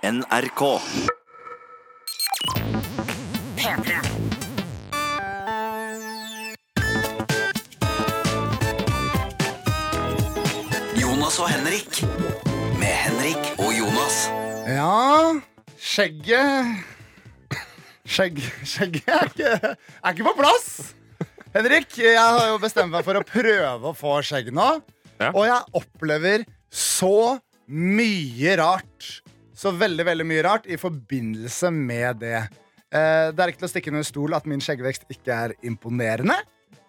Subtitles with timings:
[0.00, 0.80] NRK.
[3.56, 3.96] P3.
[10.96, 12.00] Jonas og Henrik.
[12.80, 14.16] Med Henrik og Jonas.
[14.70, 15.36] Ja,
[15.76, 16.80] skjegget
[18.08, 20.94] Skjegg, Skjegget er ikke, er ikke på plass.
[21.52, 24.78] Henrik, jeg har jo bestemt meg for å prøve å få skjegg nå.
[25.20, 25.34] Ja.
[25.34, 27.36] Og jeg opplever så
[27.68, 29.20] mye rart.
[29.60, 32.38] Så veldig, veldig mye rart i forbindelse med det.
[32.90, 36.38] Eh, det er ikke til å stikke under stol at min skjeggvekst ikke er imponerende.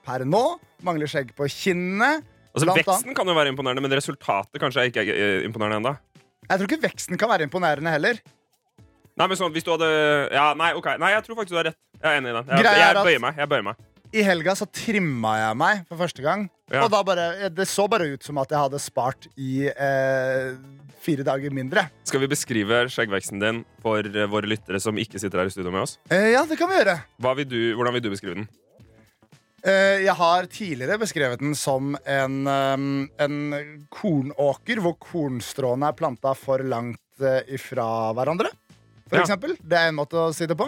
[0.07, 0.43] Per nå
[0.87, 2.21] mangler skjegg på kinnene.
[2.51, 5.93] Altså, veksten kan jo være imponerende, men resultatet kanskje ikke er eh, imponerende ennå.
[6.47, 8.23] Jeg tror ikke veksten kan være imponerende heller.
[9.19, 9.87] Nei, men sånn, hvis du hadde
[10.31, 10.93] Ja, nei, ok.
[11.01, 11.79] Nei, jeg tror faktisk du har rett.
[11.99, 12.53] Jeg er enig i den.
[12.55, 13.43] Jeg, er jeg bøyer meg.
[13.43, 13.87] Jeg bøyer meg.
[14.11, 16.49] I helga så trimma jeg meg for første gang.
[16.71, 16.83] Ja.
[16.85, 20.51] Og bare, det så bare ut som at jeg hadde spart i eh,
[21.03, 21.85] fire dager mindre.
[22.07, 25.71] Skal vi beskrive skjeggveksten din for eh, våre lyttere som ikke sitter her i studio
[25.71, 25.95] med oss?
[26.11, 26.97] Eh, ja, det kan vi gjøre.
[27.39, 28.49] Vil du, hvordan vil du beskrive den?
[29.63, 32.87] Eh, jeg har tidligere beskrevet den som en, um,
[33.21, 33.35] en
[33.93, 37.85] kornåker hvor kornstråene er planta for langt eh, ifra
[38.17, 38.51] hverandre.
[39.11, 39.25] For Ja.
[39.25, 39.57] eksempel.
[39.59, 40.67] Det er en måte å si det på.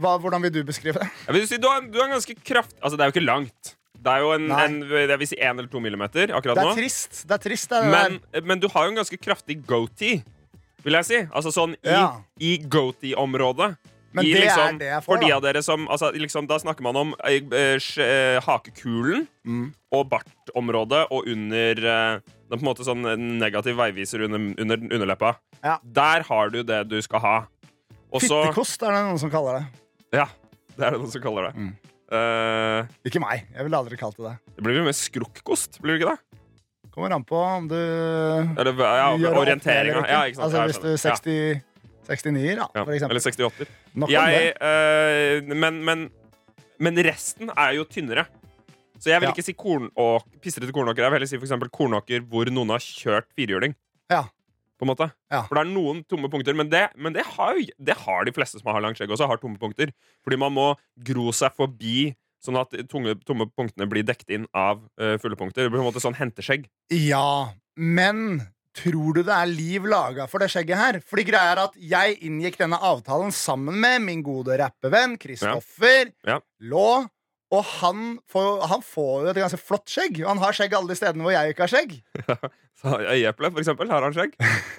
[0.00, 1.08] Hva, hvordan vil du beskrive det?
[1.28, 2.74] Jeg vil si, du, har, du har en ganske kraft...
[2.80, 3.74] Altså, det er jo ikke langt.
[4.02, 6.72] Det er jo en, en jeg vil si én eller to millimeter akkurat Det nå.
[6.72, 7.20] er trist.
[7.28, 8.16] Det er trist, det Men,
[8.48, 10.22] men du har jo en ganske kraftig goatee,
[10.82, 11.20] vil jeg si.
[11.30, 12.08] Altså sånn i, Ja.
[12.42, 13.76] i goatee-området.
[14.12, 16.44] Men I det liksom, er det jeg får, For de av dere som altså, liksom,
[16.50, 19.70] Da snakker man om eh, eh, eh, hakekulen Mm.
[19.96, 22.18] og bartområdet og under eh,
[22.50, 23.02] den på en måte sånn
[23.40, 25.32] negativ veiviser under, under underleppa.
[25.64, 25.78] Ja.
[25.82, 27.36] Der har du det du skal ha.
[28.12, 29.64] Og så Fittekost er det noen som kaller det.
[30.18, 30.26] Ja,
[30.76, 31.54] det er det noen som kaller det.
[31.56, 31.72] Mm.
[32.12, 33.46] Eh, Ikke meg.
[33.56, 34.34] Jeg ville aldri kalt det det.
[34.58, 36.40] det blir jo mer skrukkost, blir det ikke det?
[36.92, 40.02] Kommer an på om du Eller ja, gjør det opp orienteringa.
[40.02, 40.10] ikke.
[40.12, 40.44] Ja, ikke sant?
[40.44, 41.62] Altså Ja, Hvis du skjønner.
[42.04, 43.16] 60, 69 da, Ja, for eksempel.
[43.16, 43.68] Eller 68.
[43.94, 45.48] Nok om Jeg, det.
[45.48, 46.02] eh, men, men,
[46.78, 48.26] men resten er jo tynnere.
[49.00, 49.32] Så jeg vil Ja.
[49.32, 51.00] ikke si kornåk, pissrete kornåker.
[51.02, 53.72] Jeg vil heller si for eksempel kornåker hvor noen har kjørt firehjuling.
[54.12, 54.24] Ja.
[54.82, 55.06] På en måte.
[55.30, 55.44] Ja.
[55.46, 58.58] For det er noen tomme punkter, men det, men det, har, det har de fleste
[58.58, 59.28] som har langt skjegg også.
[59.30, 59.92] har tomme punkter
[60.26, 60.72] Fordi man må
[61.06, 62.08] gro seg forbi,
[62.42, 65.68] sånn at de tunge, tomme punktene blir dekt inn av uh, fulle punkter.
[65.68, 66.66] Det blir på en måte sånn henteskjegg.
[66.90, 68.42] Ja, men
[68.74, 70.98] tror du det er liv laga for det skjegget her?
[71.06, 76.40] Fordi greia er at jeg inngikk denne avtalen sammen med min gode rappevenn Kristoffer Ja.
[76.58, 77.04] Lå.
[77.52, 80.22] Og han får, han får jo et ganske flott skjegg.
[80.24, 81.96] Og han har skjegg alle de stedene hvor jeg ikke har skjegg.
[82.82, 84.32] Så Øyeeplet, for eksempel, har han skjegg.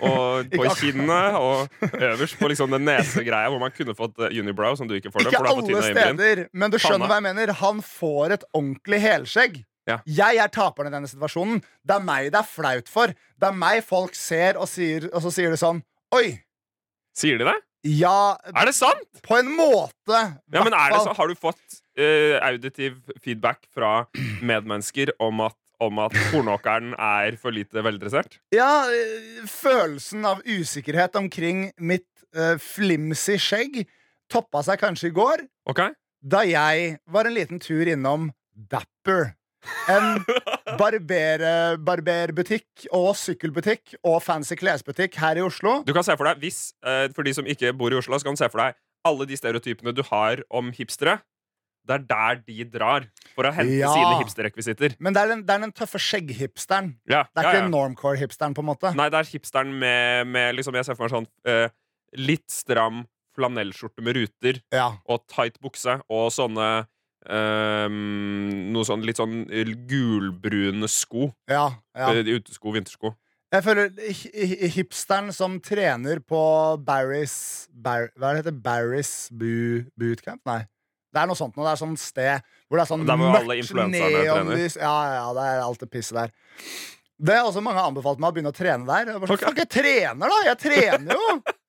[0.03, 4.73] Og på kinnet og øverst på liksom den nesegreia hvor man kunne fått eh, unibrow,
[4.79, 5.35] som du ikke får det.
[5.35, 7.53] Ikke alle steder, men du skjønner hva jeg mener.
[7.61, 9.61] Han får et ordentlig helskjegg.
[9.87, 9.99] Ja.
[10.07, 11.61] Jeg er taperen i denne situasjonen.
[11.83, 13.13] Det er meg det er flaut for.
[13.13, 15.83] Det er meg folk ser, og, sier, og så sier de sånn
[16.15, 16.27] Oi!
[17.17, 17.55] Sier de det?
[17.83, 19.03] Ja, Er det sant?
[19.25, 20.19] på en måte.
[20.53, 24.05] Ja, men er det så, Har du fått eh, auditiv feedback fra
[24.41, 28.39] medmennesker om at, om at kornåkeren er for lite veldressert?
[28.55, 33.83] Ja, eh, følelsen av usikkerhet omkring mitt uh, flimsy skjegg
[34.31, 35.85] toppa seg kanskje i går, Ok?
[36.23, 39.33] da jeg var en liten tur innom Dapper.
[39.89, 40.21] En
[41.87, 45.81] barberbutikk og sykkelbutikk og fancy klesbutikk her i Oslo.
[45.87, 46.73] Du kan se for deg, hvis,
[47.15, 49.37] For de som ikke bor i Oslo, så kan du se for deg alle de
[49.37, 51.17] stereotypene du har om hipstere.
[51.85, 53.91] Det er der de drar for å hente Ja.
[53.91, 54.95] sine hipsterrekvisitter.
[54.99, 56.93] Men det er den, det er den tøffe skjegghipsteren.
[57.09, 58.93] Ja, Det er ja, ikke normcore-hipsteren, på en måte.
[58.95, 61.67] Nei, det er hipsteren med, med liksom, Jeg ser for meg sånn uh,
[62.15, 63.03] litt stram
[63.35, 64.59] flanellskjorte med ruter
[65.09, 66.85] og tight bukse og sånne
[67.25, 69.43] ehm, Noe sånn litt sånn
[69.89, 71.31] gulbrune sko.
[71.49, 71.67] Ja,
[71.97, 72.11] ja.
[72.13, 73.13] Eh, Utesko, vintersko.
[73.53, 76.39] Jeg føler hi- hi- hipsteren som trener på
[76.83, 78.63] Barry's Bar, Hva heter det?
[78.63, 80.41] Barry's Bootcamp?
[80.45, 80.63] Nei.
[81.13, 81.67] Det er noe sånt noe.
[81.67, 84.77] Det er sånn sted hvor det er sånn mørkt neonlys.
[84.81, 86.33] Ja, ja, det er alt det pisset der.
[87.23, 89.11] Det er også mange anbefalt meg å begynne å trene der.
[89.13, 89.45] Jeg, bare, okay.
[89.45, 90.39] Fuck, jeg trener, da!
[90.49, 91.27] Jeg trener jo!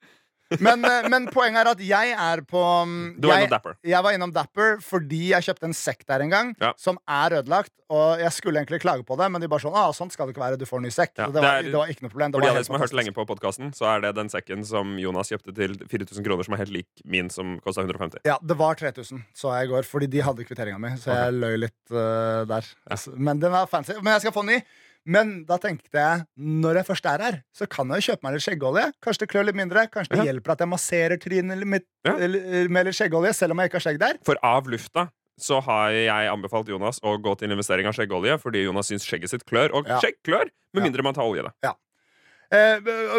[0.61, 3.77] Men, eh, men poenget er at jeg er på mm, Du var jeg, innom Dapper.
[3.85, 6.73] jeg var innom Dapper fordi jeg kjøpte en sekk der en gang Ja.
[6.77, 7.73] som er ødelagt.
[7.95, 10.33] Og jeg skulle egentlig klage på det, men de bare sånn ah, sånn skal det
[10.35, 10.57] ikke være.
[10.59, 11.13] Du får en ny sekk.
[11.21, 12.33] Ja, det, var, det er- det var ikke noe problem.
[12.33, 14.65] For de av dere som har hørt lenge på podkasten, så er det den sekken
[14.67, 18.25] som Jonas kjøpte til 4000 kroner, som er helt lik min, som kosta 150.
[18.25, 20.95] Ja, det var 3000, så jeg i går, fordi de hadde kvitteringa mi.
[20.97, 22.65] Så jeg løy litt uh, der.
[22.91, 22.97] Ja.
[23.15, 23.93] Men den er fancy.
[24.01, 24.59] Men jeg skal få en ny.
[25.07, 28.33] Men da tenkte jeg, når jeg først er her, så kan jeg jo kjøpe meg
[28.39, 28.85] litt skjeggolje.
[29.05, 29.87] Kanskje det klør litt mindre.
[29.93, 30.33] Kanskje det Ja.
[30.33, 32.13] hjelper at jeg masserer trynet mitt- Ja.
[32.17, 34.19] med litt skjeggolje, selv om jeg ikke har skjegg der.
[34.25, 38.65] For av lufta så har jeg anbefalt Jonas å gå til investering av skjeggolje fordi
[38.65, 39.75] Jonas syns skjegget sitt klør.
[39.75, 40.01] Og Ja.
[40.01, 41.53] skjegg klør, med mindre man tar olje i det.
[41.63, 41.75] Ja.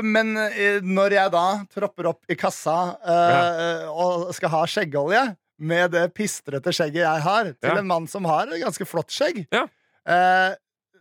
[0.02, 5.92] men eh, når jeg da tropper opp i kassa eh, og skal ha skjeggolje med
[5.92, 7.78] det pistrete skjegget jeg har, til Ja.
[7.80, 9.68] en mann som har et ganske flott skjegg, Ja.
[10.06, 10.56] eh,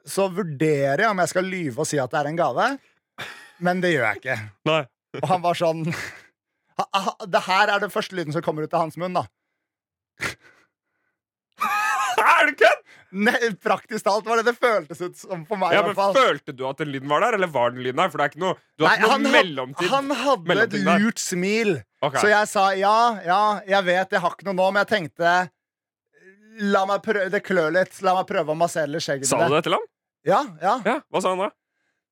[0.07, 2.67] så vurderer jeg om jeg skal lyve og si at det er en gave.
[3.65, 4.39] Men det gjør jeg ikke.
[4.69, 4.83] Nei.
[5.23, 5.85] Og han var sånn
[7.31, 9.23] Det her er den første lyden som kommer ut av hans munn, da.
[12.25, 12.81] Er det kødd?!
[13.63, 15.77] Praktisk talt var det det føltes ut som for meg.
[15.77, 15.95] Ja, men.
[15.95, 18.11] Følte du at den lyden var der, eller var den lyden der?
[18.11, 19.91] For det er ikke noe, du har Nei, ikke noe han, mellomtid.
[19.93, 21.77] han hadde et lurt smil.
[22.03, 22.19] okay.
[22.25, 23.41] Så jeg sa ja, ja,
[23.71, 25.37] jeg vet jeg har ikke noe nå, men jeg tenkte
[26.75, 27.97] La meg prøve, Det klør litt.
[28.07, 29.87] La meg prøve å massere litt skjegget Sa du det til han?
[30.25, 30.79] Ja, ja.
[30.87, 31.51] Ja, Hva sa han da?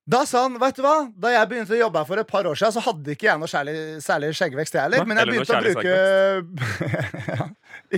[0.03, 2.47] Da sa han, vet du hva Da jeg begynte å jobbe her for et par
[2.51, 5.05] år siden, så hadde ikke jeg noe særlig, særlig skjeggvekst, jeg heller.
[5.07, 5.93] Men jeg begynte å bruke
[7.39, 7.47] ja,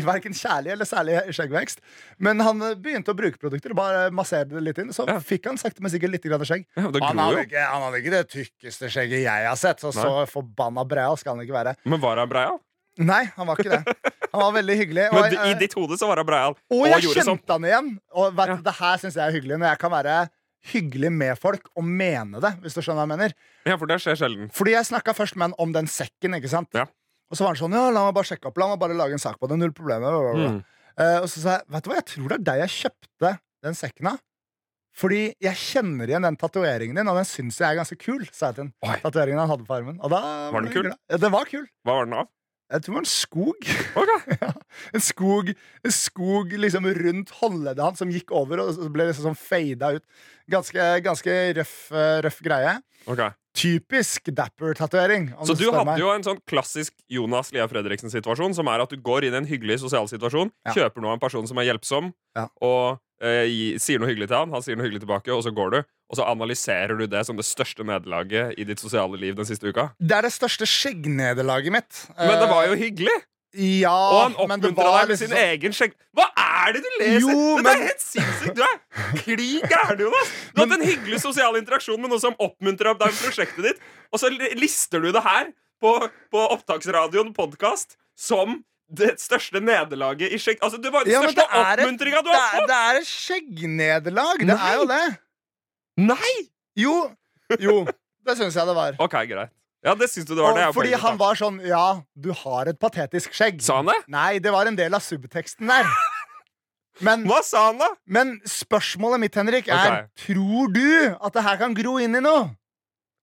[0.04, 1.80] Verken kjærlig eller særlig skjeggvekst.
[2.22, 4.92] Men han begynte å bruke produkter og bare massere det litt inn.
[4.92, 5.16] Så Ja.
[5.22, 6.66] fikk han sakte, men sikkert litt grann skjegg.
[6.76, 9.80] Ja, Han hadde, ikke, han hadde ikke det tykkeste skjegget jeg har sett.
[9.80, 10.04] Så Nei.
[10.04, 11.76] så forbanna breia skal han ikke være.
[11.88, 12.60] Men var han breial?
[12.98, 13.96] Nei, han var ikke det.
[14.34, 15.04] Han var veldig hyggelig.
[15.10, 16.54] Og, Men i ditt hode så var han breial.
[16.70, 17.40] og jeg kjente sånn.
[17.48, 17.88] han igjen.
[18.14, 18.56] Og vet, Ja.
[18.66, 20.16] det her syns jeg er hyggelig, når jeg kan være
[20.72, 22.52] hyggelig med folk og mene det.
[22.62, 23.34] Hvis du skjønner hva jeg mener
[23.66, 24.50] Ja, for det skjer sjelden.
[24.54, 26.34] Fordi jeg snakka først med han om den sekken.
[26.38, 26.68] ikke sant?
[26.74, 26.86] Ja.
[27.30, 28.58] Og så var han sånn Ja, la meg bare sjekke opp.
[28.58, 29.58] La meg bare lage en sak på det.
[29.58, 30.34] Null problemer.
[30.38, 30.62] Mm.
[30.94, 33.38] Uh, og så sa jeg Vet du hva, jeg tror det er deg jeg kjøpte
[33.66, 34.18] den sekken av.
[34.94, 38.22] Fordi jeg kjenner igjen den tatoveringen din, og den syns jeg er ganske kul.
[38.30, 39.00] sa jeg til han.
[39.02, 39.96] Tatoveringen han hadde på armen.
[40.00, 40.20] Og da
[40.54, 40.86] Var den kul?
[41.10, 41.64] Ja, det var kul.
[41.84, 42.28] Hva var den av?
[42.72, 43.66] Jeg tror det var en skog.
[43.94, 44.36] Okay.
[44.44, 44.52] ja,
[44.96, 45.50] en skog
[45.84, 49.92] En skog liksom rundt håndleddet hans som gikk over, og så ble liksom sånn fada
[49.98, 50.04] ut.
[50.50, 52.74] Ganske, ganske røff, eh, røff greie.
[53.08, 53.30] Okay.
[53.54, 55.28] Typisk dapper-tatovering.
[55.46, 56.00] Så du du hadde meg.
[56.00, 59.46] jo en sånn klassisk Jonas Lia Fredriksen-situasjon, som er at du går inn i en
[59.48, 60.72] hyggelig sosial situasjon, Ja.
[60.74, 62.48] kjøper noe av en person som er hjelpsom, Ja.
[62.60, 62.98] og
[63.48, 65.78] gi- sier noe hyggelig til han, han sier noe hyggelig tilbake, og så går du.
[66.12, 69.70] Og så analyserer du det som det største nederlaget i ditt sosiale liv den siste
[69.72, 69.88] uka.
[69.98, 72.02] Det er det største skjeggnederlaget mitt.
[72.18, 73.16] Men det var jo Eh, hyggelig!
[73.54, 75.42] Ja, Og han oppmuntra deg med liksom sin så...
[75.54, 75.92] egen skjegg...
[76.18, 77.20] Hva er det du leser?!
[77.22, 78.56] Jo, men- er helt sinnssykt!
[78.58, 78.80] Du er
[79.22, 80.32] klin gæren, Jonas!
[80.50, 83.84] Du har hatt en hyggelig sosial interaksjon med noen som oppmuntrer deg med prosjektet ditt,
[84.10, 85.52] og så lister du det her
[85.84, 85.92] på,
[86.34, 88.58] på Opptaksradioen podkast som
[88.98, 90.58] det største nederlaget i skjegg...
[90.64, 92.68] Altså, det var den Ja, største det oppmuntringa du har fått!
[92.70, 94.40] det er et skjeggnederlag.
[94.46, 95.02] Det er jo det.
[96.10, 96.32] Nei!
[96.78, 96.94] Jo,
[97.62, 97.76] jo
[98.24, 98.96] det syns jeg det var.
[99.04, 99.52] OK, greit.
[99.84, 100.54] Ja, det syns du det var.
[100.54, 101.84] Og Det fordi poenget, han var sånn Ja,
[102.16, 103.60] du har et patetisk skjegg.
[103.62, 103.98] Sa han det?
[104.10, 105.90] Nei, det var en del av subteksten der.
[107.04, 107.88] Men, Hva sa han, da?
[108.06, 110.84] men spørsmålet mitt, Henrik, er Tror du
[111.18, 112.44] at det her kan gro inn i noe?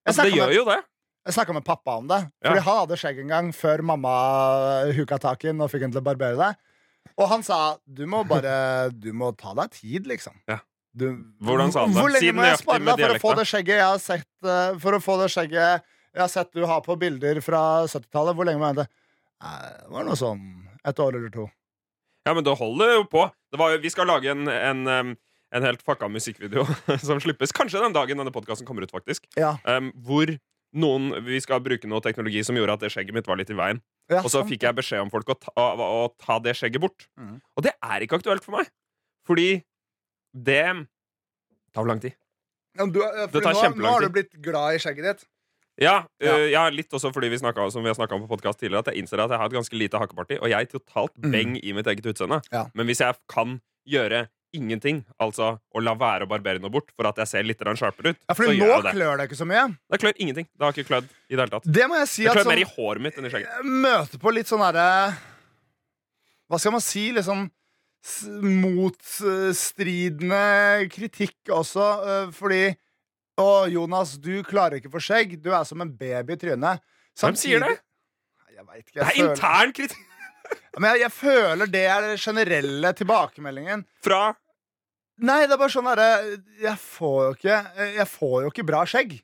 [0.06, 0.79] Altså, det gjør med, jo det.
[1.27, 2.19] Jeg snakket med pappa om det.
[2.41, 2.50] Ja.
[2.50, 4.12] Fordi han hadde skjegg en gang før mamma
[4.97, 6.51] huka tak i den og fikk henne til å barbere det.
[7.18, 10.38] Og han sa du må bare Du må ta deg tid, liksom.
[10.50, 10.62] Ja.
[10.91, 11.07] Du,
[11.44, 12.01] Hvordan sa han det?
[12.01, 14.73] Hvor lenge må jeg spare deg for å få det skjegget jeg har sett eh,
[14.81, 18.35] For å få det skjegget jeg har sett du har på bilder fra 70-tallet?
[18.35, 18.88] Hvor lenge må jeg vente?
[19.41, 20.41] Det var noe sånn
[20.83, 21.45] et år eller to.
[22.27, 23.23] Ja, men det holder jo på.
[23.47, 26.65] Det var, vi skal lage en, en, en helt fucka musikkvideo
[27.07, 29.23] som slippes kanskje den dagen denne podkasten kommer ut, faktisk.
[29.39, 29.56] Ja.
[29.63, 30.35] Um, hvor
[30.73, 33.57] noen, vi skal bruke noe teknologi som gjorde at det skjegget mitt var litt i
[33.57, 33.81] veien.
[34.12, 37.07] Ja, Og så fikk jeg beskjed om folk å ta, å, ta det skjegget bort.
[37.19, 37.39] Mm.
[37.57, 38.69] Og det er ikke aktuelt for meg.
[39.27, 39.63] Fordi
[40.33, 40.63] det
[41.75, 42.15] tar lang tid.
[42.77, 45.27] Ja, du, fordi tar nå, nå har du blitt glad i skjegget ditt.
[45.81, 46.33] Ja, Ja.
[46.35, 48.83] øh, ja, litt også fordi vi snakket, som vi har snakka om på podcast tidligere,
[48.83, 51.31] at jeg innser at jeg har et ganske lite hakkeparti, og jeg er totalt Mm.
[51.31, 52.42] beng i mitt eget utseende.
[52.75, 57.08] Men hvis jeg kan gjøre ingenting, altså å la være å barbere noe bort for
[57.10, 58.92] at jeg ser litt sharpere ut, Ja, for nå det.
[58.96, 59.64] klør det ikke så mye.
[59.90, 60.48] Det klør ingenting.
[60.52, 61.66] Det har ikke klødd i det hele tatt.
[61.66, 63.50] Det må jeg si Det at klør sånn, mer i håret mitt enn i skjegget.
[63.58, 64.88] jeg møter på litt sånn herre
[66.52, 67.12] Hva skal man si?
[67.16, 67.50] Liksom
[68.02, 70.44] sånn motstridende
[70.92, 72.64] kritikk også, øh, fordi
[73.42, 75.42] Å, Jonas, du klarer ikke for skjegg.
[75.42, 76.81] Du er som en baby i trynet.
[77.18, 77.78] Hvem sier det?
[78.54, 79.00] Jeg vet ikke.
[79.00, 80.08] Det er føler, intern kritikk
[80.80, 83.84] men jeg, jeg føler det er den generelle tilbakemeldingen.
[84.04, 84.34] fra
[85.21, 86.06] Nei, det er bare sånn herre
[86.63, 87.57] Jeg får jo ikke
[87.99, 89.19] Jeg får jo ikke bra skjegg.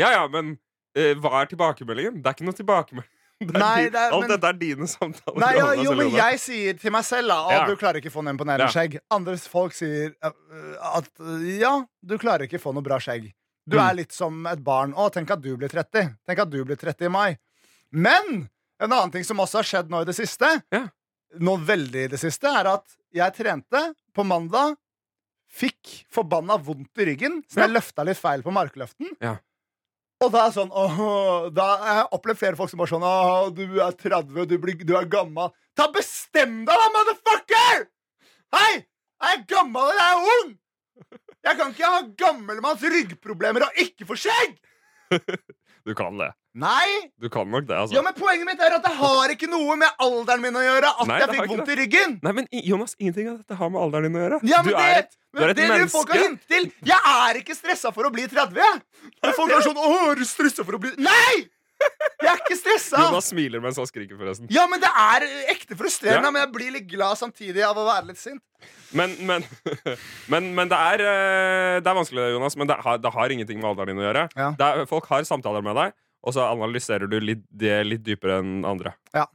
[0.00, 0.54] Ja ja, men
[0.96, 2.22] øh, hva er tilbakemeldingen?
[2.22, 3.10] Det er ikke noe tilbakemelding.
[3.42, 5.38] Det Nei, det er- Alt men- dette er dine samtaler.
[5.42, 7.62] Nei, ja, jo, men jeg sier til meg selv da, at Ja.
[7.66, 8.70] du klarer ikke å få noe imponerende Ja.
[8.70, 8.98] skjegg.
[9.10, 10.30] Andre folk sier uh,
[11.00, 11.72] at uh, ja,
[12.06, 13.32] du klarer ikke å få noe bra skjegg.
[13.66, 13.82] Du Mm.
[13.90, 14.94] er litt som et barn.
[14.94, 16.14] Å, tenk at du blir 30.
[16.26, 17.38] Tenk at du blir 30 i mai.
[17.90, 18.48] Men
[18.80, 20.86] en annen ting som også har skjedd nå i det siste, Ja.
[21.40, 23.82] nå veldig i det siste, er at jeg trente
[24.14, 24.76] på mandag,
[25.52, 29.10] fikk forbanna vondt i ryggen, så jeg løfta litt feil på markløften.
[29.22, 29.36] Ja.
[30.22, 33.48] Og da er sånn åh, Da har jeg opplevd flere folk som bare sånn Åh,
[33.56, 35.50] du er 30, du, blir, du er gammel.
[35.74, 37.86] Ta Bestem deg, da, motherfucker!
[38.54, 38.72] Hei!
[39.22, 40.52] Er jeg gammel eller er ung?
[41.42, 44.56] Jeg kan ikke ha gammelmanns ryggproblemer og ikke få skjegg!
[45.82, 46.28] Du kan det.
[46.52, 47.08] Nei!
[47.16, 47.96] Du kan nok det, altså.
[47.96, 50.90] Ja, men Poenget mitt er at det har ikke noe med alderen min å gjøre
[50.90, 52.18] at Nei, jeg fikk vondt i ryggen.
[52.26, 54.40] Nei, men Jonas, ingenting av dette har med alderen din å gjøre.
[54.50, 56.68] Ja, men du det, er et, du er et det du folk har hint til
[56.84, 58.60] Jeg er ikke stressa for å bli 30.
[58.60, 61.48] Og Men folk er sånn Å, er du stressa for å bli Nei!
[62.22, 63.00] Jeg er ikke stressa.
[63.08, 64.46] Jonas smiler mens han skriker, forresten.
[64.54, 66.28] Ja, men det er ekte frustrerende.
[66.28, 66.30] Ja.
[66.30, 68.42] Men jeg blir litt glad samtidig av å være litt sint.
[68.94, 69.42] Men, men,
[70.32, 72.56] men, men det, er, eh, det er vanskelig, Jonas.
[72.60, 74.24] Men det har, det har ingenting med alderen din å gjøre.
[74.38, 74.52] Ja.
[74.68, 78.62] Er, folk har samtaler med deg, og så analyserer du litt, det litt dypere enn
[78.68, 78.94] andre.
[79.14, 79.26] Ja.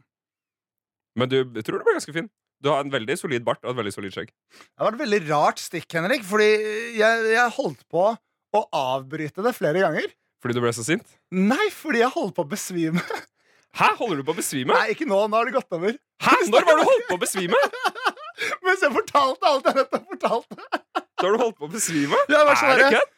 [1.18, 2.30] Men du jeg tror du blir ganske fin.
[2.64, 4.32] Du har en veldig solid bart og et veldig solid skjegg.
[4.32, 6.48] Det var et veldig rart stikk, Henrik, fordi
[6.98, 8.08] jeg, jeg holdt på
[8.58, 10.08] å avbryte det flere ganger.
[10.42, 11.06] Fordi du ble så sint?
[11.34, 13.04] Nei, fordi jeg holdt på å besvime.
[13.78, 14.74] Hæ, holder du på å besvime?
[14.74, 15.20] Nei, ikke nå.
[15.30, 15.98] Nå har det gått over.
[16.24, 17.62] Hæ, Når var du holdt på å besvime?
[18.66, 20.70] Mens jeg fortalte alt jeg nettopp fortalte.
[21.18, 22.22] Så har du holdt på å besvime?
[22.32, 23.14] Ja, er det kødd?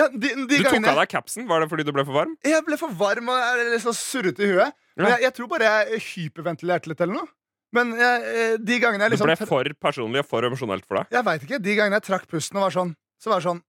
[0.00, 1.46] Ja, de, de Du tok av deg capsen.
[1.50, 2.32] Var det fordi du ble for varm?
[2.46, 4.76] Jeg ble for varm og er litt sånn surrete i huet.
[4.96, 7.30] Men jeg, jeg tror bare jeg hyperventilerte litt eller noe.
[7.76, 10.98] Men jeg, eh, de gangene jeg liksom Du ble for personlig og for emosjonelt for
[10.98, 11.12] deg.
[11.14, 13.60] Jeg vet ikke, De gangene jeg trakk pusten og var sånn, så var det sånn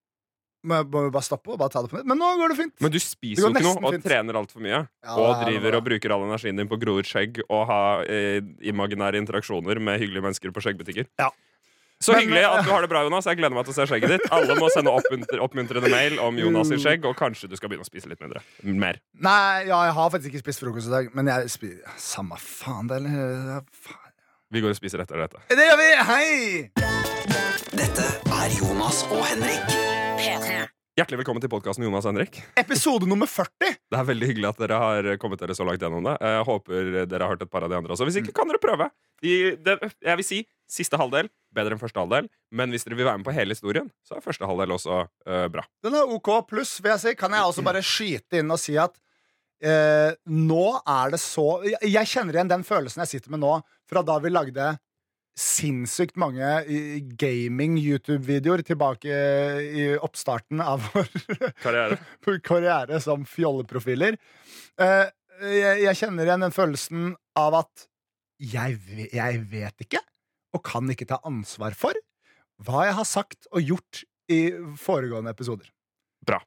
[0.65, 2.07] Må jeg bare stoppe og bare ta det på nytt?
[2.09, 2.73] Men nå går det fint.
[2.85, 4.03] Men du spiser jo ikke noe og fint.
[4.05, 4.81] trener altfor mye.
[5.05, 7.63] Ja, og er driver og bruker all energien din på å gro ut skjegg og
[7.69, 11.07] ha eh, imaginære interaksjoner med hyggelige mennesker på skjeggbutikker.
[11.21, 11.31] Ja.
[12.01, 13.27] Så Men, hyggelig at du har det bra, Jonas.
[13.29, 14.24] Jeg gleder meg til å se skjegget ditt.
[14.34, 16.72] Alle må sende oppmuntr oppmuntrende mail om Jonas Mm.
[16.74, 18.41] sitt skjegg, og kanskje du skal begynne å spise litt mindre.
[18.63, 18.98] Mer.
[19.22, 22.88] Nei, ja, jeg har faktisk ikke spist frokost i dag, men jeg spiser Samme faen,
[22.89, 23.62] det er.
[24.51, 25.38] Vi går og spiser etter dette.
[25.48, 25.89] Det gjør vi!
[26.10, 26.72] Hei!
[27.72, 29.77] Dette er Jonas og Henrik.
[31.00, 32.41] Hjertelig velkommen til podkasten Jonas og Henrik.
[32.60, 33.77] Episode nummer 40.
[33.93, 36.17] Det er veldig hyggelig at dere har kommet dere så langt gjennom det.
[36.20, 38.05] Jeg håper dere har hørt et par av de andre også.
[38.10, 38.89] Hvis ikke, kan dere prøve.
[39.24, 42.29] De, de, jeg vil si siste halvdel bedre enn første halvdel.
[42.55, 45.47] Men hvis dere vil være med på hele historien, så er første halvdel også uh,
[45.51, 45.65] bra.
[45.83, 47.15] Den er OK pluss, vil jeg si.
[47.19, 51.81] Kan jeg også bare skyte inn og si at uh, nå er det så jeg,
[51.91, 53.57] jeg kjenner igjen den følelsen jeg sitter med nå,
[53.89, 54.71] fra da vi lagde
[55.41, 56.43] sinnssykt mange
[57.19, 59.19] gaming-YouTube-videoer tilbake
[59.63, 61.07] i oppstarten av vår
[61.63, 61.97] Karriere.
[62.43, 64.19] karriere som fjolleprofiler.
[64.75, 67.07] Jeg, jeg kjenner igjen den følelsen
[67.39, 67.87] av at
[68.41, 68.75] jeg,
[69.07, 70.03] jeg vet ikke,
[70.55, 71.96] og kan ikke ta ansvar for,
[72.62, 74.39] hva jeg har sagt og gjort i
[74.79, 75.67] foregående episoder.
[76.27, 76.39] Bra.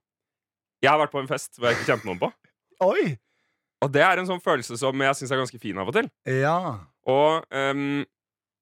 [0.84, 2.30] Jeg har vært på en fest hvor jeg ikke kjente noen på.
[2.90, 3.14] Oi!
[3.84, 6.06] Og det er en sånn følelse som jeg syns er ganske fin av og til.
[6.30, 6.56] Ja.
[7.10, 8.04] Og um,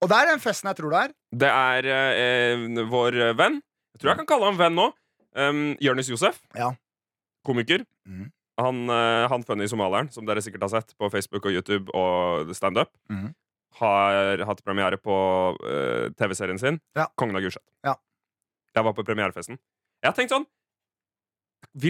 [0.02, 1.12] Og det er den festen jeg tror det er.
[1.44, 3.60] det er eh, vår venn
[3.94, 4.88] Jeg tror jeg kan kalle ham venn nå.
[5.38, 6.40] Um, Jonis Josef.
[6.58, 6.72] Ja.
[7.46, 7.84] Komiker.
[8.08, 8.30] Mm.
[8.60, 12.50] Han, uh, han funny somalieren, som dere sikkert har sett på Facebook og YouTube og
[12.56, 13.30] standup, Mhm.
[13.80, 15.14] Har hatt premiere på
[15.56, 17.06] uh, TV-serien sin, Ja.
[17.16, 17.62] Kongen av Gulset.
[17.86, 17.96] Ja.
[18.76, 19.60] Jeg var på premierefesten.
[20.02, 20.48] Jeg har tenkt sånn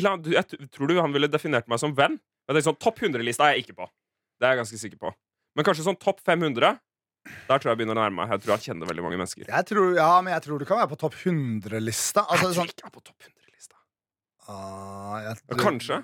[0.05, 2.19] han, jeg, Tror du han ville definert meg som venn?
[2.47, 3.87] Jeg tenkte sånn, Topp 100-lista er jeg ikke på.
[4.39, 5.13] Det er jeg ganske sikker på.
[5.57, 6.79] Men kanskje sånn topp 500?
[7.47, 8.33] Der tror jeg begynner å nærme meg.
[8.35, 9.47] Jeg tror jeg kjenner veldig mange mennesker.
[9.47, 12.25] Jeg tror, ja, men jeg tror du kan være på topp 100-lista.
[12.25, 13.42] Altså, jeg tror sånn, ikke jeg er på topp 100-lista.
[14.51, 15.99] Ah, jeg, du, kanskje.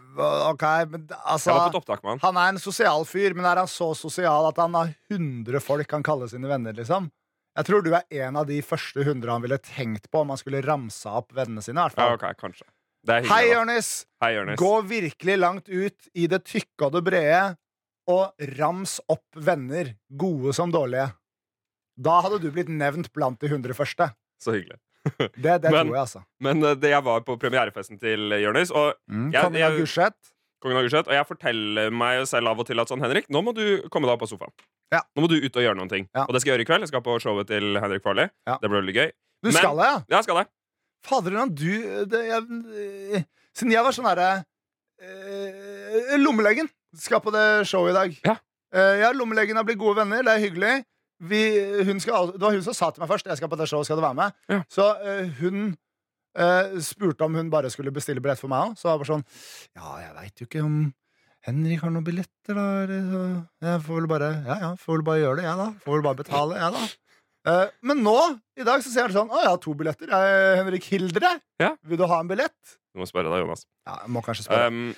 [0.48, 2.22] Ok, men altså Jeg var på topptak med han.
[2.26, 5.94] Han er en sosial fyr, men er han så sosial at han har 100 folk
[5.96, 7.10] han kaller sine venner, liksom?
[7.58, 10.38] Jeg tror du er en av de første 100 han ville tenkt på om han
[10.38, 11.80] skulle ramsa opp vennene sine.
[11.80, 12.68] i hvert Ja, okay, kanskje.
[13.08, 13.30] Hyggelig.
[13.30, 14.58] Hei, Jonis.
[14.60, 17.56] Gå virkelig langt ut i det tykke og det brede,
[18.08, 21.10] og rams opp venner, gode som dårlige.
[21.98, 24.10] Da hadde du blitt nevnt blant de 100 første.
[24.42, 24.78] Så hyggelig.
[25.44, 26.22] Det, det Men- tror jeg, altså.
[26.40, 29.32] Men eh, det jeg var på premierefesten til Jonis, og Mm.
[29.32, 30.14] Jeg- Kongen av jeg- Gulset.
[30.62, 33.42] Kongen av Gulset, og jeg forteller meg selv av og til at sånn, Henrik, nå
[33.44, 34.50] må du komme deg opp på sofaen.
[34.92, 35.00] Ja.
[35.16, 36.08] Nå må du ut og gjøre noen ting.
[36.14, 36.24] Ja.
[36.26, 36.80] Og det skal jeg gjøre i kveld.
[36.86, 38.28] Jeg skal på showet til Henrik Farley.
[38.48, 38.56] Ja.
[38.60, 39.10] Det blir veldig gøy.
[39.42, 39.98] Du Men- skal det, ja?
[40.16, 40.46] Ja, skal det.
[41.06, 43.24] Fader, du det, jeg,
[43.54, 44.44] Siden jeg var sånn herre
[45.00, 48.16] eh, Lommelegen skal på det showet i dag.
[48.26, 48.36] Ja.
[48.74, 50.22] Eh, ja, Lommelegen har blitt gode venner.
[50.26, 50.74] Det er hyggelig.
[51.18, 51.42] Vi,
[51.88, 53.88] hun skal, det var hun som sa til meg først Jeg skal på det showet,
[53.88, 54.36] skal du være med?
[54.52, 54.60] Ja.
[54.70, 55.72] Så uh, hun
[56.38, 58.78] uh, spurte om hun bare skulle bestille billett for meg òg.
[58.78, 59.26] Så jeg bare sånn
[59.74, 60.78] Ja, jeg veit jo ikke om
[61.48, 62.64] Henrik har noen billetter, da.
[62.84, 63.34] eller
[63.64, 65.68] Jeg får vel bare Ja, ja, får vel bare gjøre det, jeg, da.
[65.84, 66.86] Får vel bare betale, jeg, da.
[67.48, 68.16] Uh, men nå,
[68.58, 70.10] i dag, så ser han sånn Å, jeg har to billetter.
[70.12, 71.36] Jeg Henrik Hildre.
[71.62, 71.74] Ja.
[71.88, 72.78] Vil du ha en billett?
[72.92, 73.64] Du må spørre deg, Jonas.
[73.86, 74.68] Ja, jeg må kanskje spørre.
[74.68, 74.90] Um,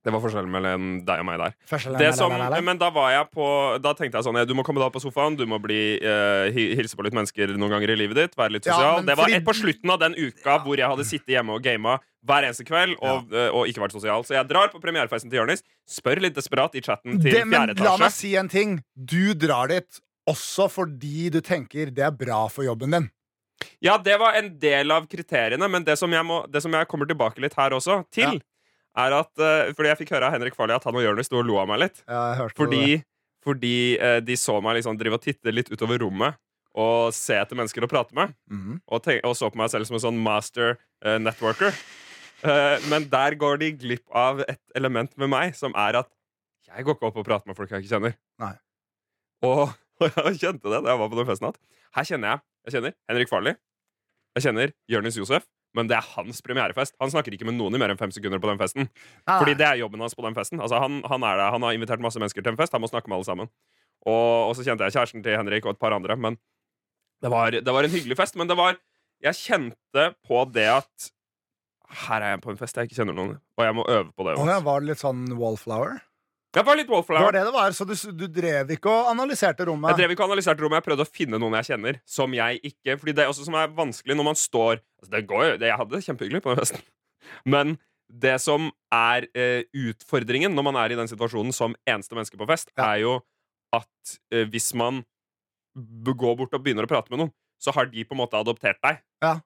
[0.00, 1.56] det var forskjellen mellom deg og meg der.
[2.00, 2.32] Det som,
[2.64, 3.46] men da var jeg på
[3.84, 6.48] Da tenkte jeg sånn ja, Du må komme deg på sofaen, du må bli uh,
[6.54, 8.38] hilse på litt mennesker noen ganger i livet ditt.
[8.38, 9.02] Være litt sosial.
[9.02, 11.64] Ja, det var fordi- på slutten av den uka hvor jeg hadde sittet hjemme og
[11.64, 14.24] gama hver eneste kveld og, eh, og ikke vært sosial.
[14.24, 17.70] Så jeg drar på premierefesten til Jonis, spør litt desperat i chatten til det, men
[17.72, 18.82] fjerde la meg si en ting.
[18.94, 23.10] Du drar dit også fordi du tenker det er bra for jobben din.
[23.84, 26.88] Ja, det var en del av kriteriene, men det som jeg, må, det som jeg
[26.88, 28.40] kommer tilbake litt her også, til,
[28.98, 31.40] er at eh, Fordi jeg fikk høre av Henrik Farley at han og Jonis sto
[31.40, 32.02] og lo av meg litt.
[32.10, 32.48] Ja.
[32.58, 33.00] Fordi,
[33.44, 36.40] fordi eh, de så meg liksom drive og titte litt utover rommet
[36.78, 38.34] og se etter mennesker å prate med.
[38.50, 38.78] Mhm.
[38.86, 41.74] Og, tenk, og så på meg selv som en sånn master uh, networker.
[42.44, 46.10] Uh, men der går de glipp av et element med meg, som er at
[46.70, 48.14] jeg går ikke opp og prater med folk jeg ikke kjenner.
[48.38, 48.52] Nei.
[49.42, 49.72] Og,
[50.04, 51.50] og jeg kjente det da jeg var på den festen.
[51.50, 51.58] At
[51.98, 53.54] her kjenner jeg Jeg kjenner Henrik Farley.
[54.36, 55.46] Jeg kjenner Jonis Josef.
[55.76, 56.96] Men det er hans premierefest.
[57.02, 58.88] Han snakker ikke med noen i mer enn fem sekunder på den festen.
[59.24, 59.38] Ah.
[59.38, 60.62] Fordi det er jobben hans på den festen.
[60.62, 62.74] Altså, han, han, der, han har invitert masse mennesker til en fest.
[62.74, 63.52] Han må snakke med alle sammen.
[64.08, 66.16] Og, og så kjente jeg kjæresten til Henrik og et par andre.
[66.18, 66.40] Men
[67.22, 68.38] det var, det var en hyggelig fest.
[68.40, 68.78] Men det var
[69.20, 71.10] Jeg kjente på det at
[72.06, 74.24] her er jeg på en fest jeg ikke kjenner noen, og jeg må øve på
[74.24, 74.36] det.
[74.38, 75.98] Å, ja, var det litt sånn wallflower?
[76.50, 79.66] Jeg var litt Det var det det var, så du, du drev ikke og analyserte
[79.68, 79.92] rommet?
[79.92, 82.00] Jeg drev ikke og analyserte rommet, jeg prøvde å finne noen jeg kjenner.
[82.10, 85.22] Som jeg ikke Fordi det er også som er vanskelig når man står altså det
[85.30, 86.82] går jo, det, Jeg hadde det kjempehyggelig på den festen.
[87.46, 87.76] Men
[88.10, 92.48] det som er eh, utfordringen når man er i den situasjonen som eneste menneske på
[92.50, 92.88] fest, Ja.
[92.96, 93.12] er jo
[93.76, 95.04] at eh, hvis man
[95.78, 98.80] går bort og begynner å prate med noen, så har de på en måte adoptert
[98.82, 98.98] deg.
[99.22, 99.36] Ja.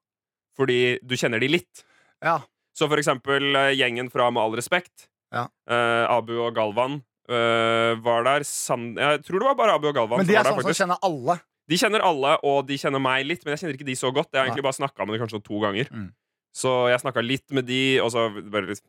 [0.56, 1.84] Fordi du kjenner de litt.
[2.24, 2.38] Ja.
[2.72, 5.48] Så for eksempel eh, gjengen fra Med all respekt, Ja.
[5.68, 7.00] Uh, Abu og Galvan,
[7.30, 8.46] uh, var der.
[8.48, 10.80] San jeg tror det var bare Abu og Galvan Men de er sånne sånn som
[10.84, 11.38] kjenner alle.
[11.70, 14.30] De kjenner alle, og de kjenner meg litt, men jeg kjenner ikke de så godt.
[14.32, 15.88] Jeg har egentlig bare snakka med dem kanskje to ganger.
[15.88, 16.10] Mm.
[16.54, 18.28] Så jeg snakka litt med de, så.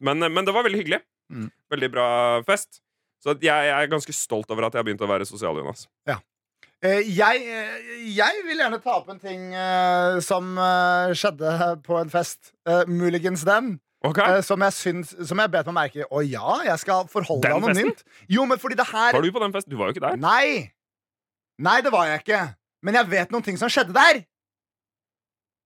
[0.03, 0.99] Men, men det var veldig hyggelig.
[1.33, 1.47] Mm.
[1.73, 2.07] Veldig bra
[2.45, 2.81] fest.
[3.23, 5.87] Så jeg, jeg er ganske stolt over at jeg har begynt å være sosial, Jonas.
[6.05, 6.19] Ja.
[6.83, 7.79] jeg, eh,
[8.13, 12.53] jeg vil gjerne ta opp en ting eh, som eh, skjedde på en fest.
[12.91, 13.79] Muligens den.
[14.05, 14.19] Ok?
[14.21, 16.05] eh, som jeg syns Som jeg bet meg merke i.
[16.05, 18.03] Å ja, jeg skal forholde Den anonymt.
[18.31, 19.74] Jo, men fordi det her Var du på den festen?
[19.74, 20.19] Du var jo ikke der.
[20.21, 20.71] Nei!
[21.65, 22.41] Nei, det var jeg ikke.
[22.85, 24.24] Men jeg vet noen ting som skjedde der.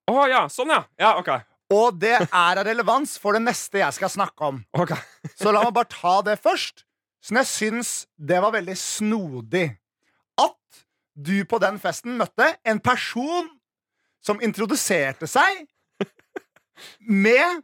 [0.09, 0.83] Å ja, sånn ja.
[1.01, 1.31] Ja, ok.
[1.73, 4.61] Og det er av relevans for det neste jeg skal snakke om.
[4.73, 4.95] Ok.
[5.37, 6.85] Så la meg bare ta det først.
[7.21, 9.67] Så jeg syns det var veldig snodig
[10.39, 10.83] at
[11.19, 13.49] du på den festen møtte en person
[14.23, 15.65] som introduserte seg
[16.99, 17.61] med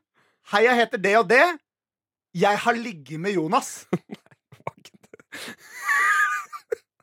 [0.52, 1.46] 'Hei, jeg heter det og det.
[2.36, 3.86] Jeg har ligget med Jonas'.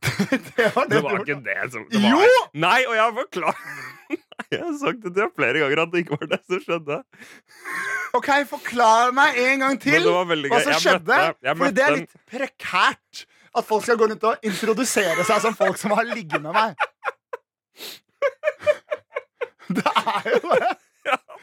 [0.57, 2.11] det var det, Det var ikke det som det var.
[2.11, 2.39] Jo!
[2.55, 3.61] Nei, og jeg har forklart
[4.53, 6.97] Jeg har sagt det til deg flere ganger at det ikke var det som skjedde.
[8.19, 11.21] Ok, Forklar meg en gang til hva som skjedde.
[11.57, 15.81] For det er litt prekært at folk skal gå rundt og introdusere seg som folk
[15.81, 16.77] som har ligget med meg.
[19.73, 20.73] Det er jo det.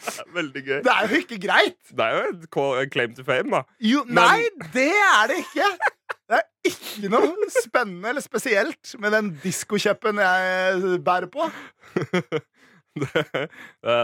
[0.38, 0.80] Veldig gøy.
[0.86, 1.80] Det er jo ikke greit.
[1.92, 3.64] Det er jo et claim to fame, da.
[3.84, 5.70] Jo, Men- nei, det er det ikke.
[6.30, 11.50] Det er ikke noe spennende eller spesielt med den diskokjeppen jeg bærer på.
[13.00, 13.10] Det,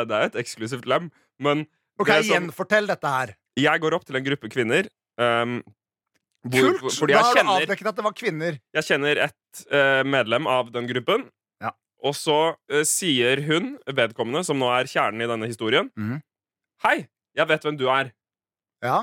[0.07, 1.09] det er et eksklusivt lem.
[1.41, 1.65] Men
[1.99, 3.33] Ok, det som- Gjenfortell dette her.
[3.57, 4.87] jeg går opp til en gruppe kvinner.
[5.17, 5.57] Um,
[6.45, 6.93] hvor, Kult!
[6.99, 8.59] fordi Da jeg har du avdekket at det var kvinner.
[8.75, 11.25] jeg kjenner et uh, medlem av den gruppen.
[12.05, 12.35] Og så
[12.69, 16.21] eh, sier hun, vedkommende, som nå er kjernen i denne historien, Mhm.
[16.83, 18.11] Hei, jeg vet hvem du er.
[18.83, 18.99] Ja?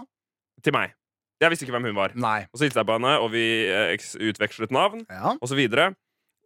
[0.62, 0.92] Til meg.
[1.40, 2.12] Jeg visste ikke hvem hun var.
[2.14, 2.42] Nei.
[2.52, 5.02] Og så hilste jeg på henne, og vi eh, eks- utvekslet navn.
[5.10, 5.32] Ja.
[5.40, 5.94] og så videre.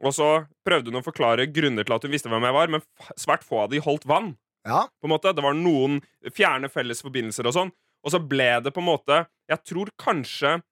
[0.01, 2.81] Og så prøvde hun å forklare grunner til at hun visste hvem jeg var, men
[2.81, 4.37] f- svært få av de holdt vann.
[4.64, 4.87] ja.
[5.03, 5.35] På en måte.
[5.35, 6.01] Det var noen
[6.33, 7.73] fjerne felles forbindelser og sånn.
[8.05, 10.62] Og så ble det på en måte Jeg tror kanskje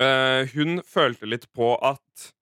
[0.00, 2.33] eh, hun følte litt på at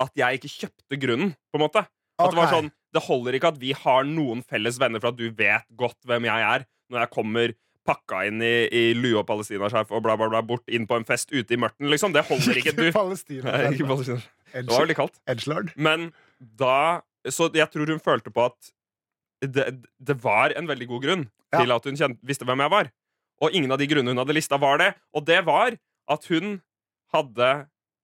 [0.00, 1.82] At jeg ikke kjøpte grunnen, på en måte.
[2.20, 5.18] At det var sånn Det holder ikke at vi har noen felles venner for at
[5.18, 7.52] du vet godt hvem jeg er, når jeg kommer
[7.86, 11.06] pakka inn i, i lue og palestinaskjerf og bla, bla, bla, bort inn på en
[11.08, 12.12] fest ute i mørten, liksom.
[12.12, 12.74] Det holder ikke.
[12.76, 13.54] Du Palestina.
[13.54, 14.18] Nei, ikke Palestina.
[14.52, 15.20] Det var veldig kaldt.
[15.30, 15.70] Edgelord.
[15.76, 16.10] Men
[16.40, 18.72] da Så jeg tror hun følte på at
[19.44, 19.66] det,
[20.00, 21.60] det var en veldig god grunn Ja.
[21.62, 22.90] til at hun kjent, visste hvem jeg var.
[23.42, 24.94] Og ingen av de grunnene hun hadde lista, var det.
[25.16, 25.74] Og det var
[26.10, 26.60] at hun
[27.14, 27.48] hadde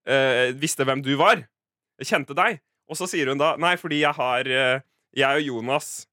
[0.07, 1.45] eh, visste hvem du var.
[2.03, 2.59] Kjente deg.
[2.89, 4.79] Og så sier hun da Nei, fordi jeg har eh,
[5.17, 6.07] Jeg og Jonas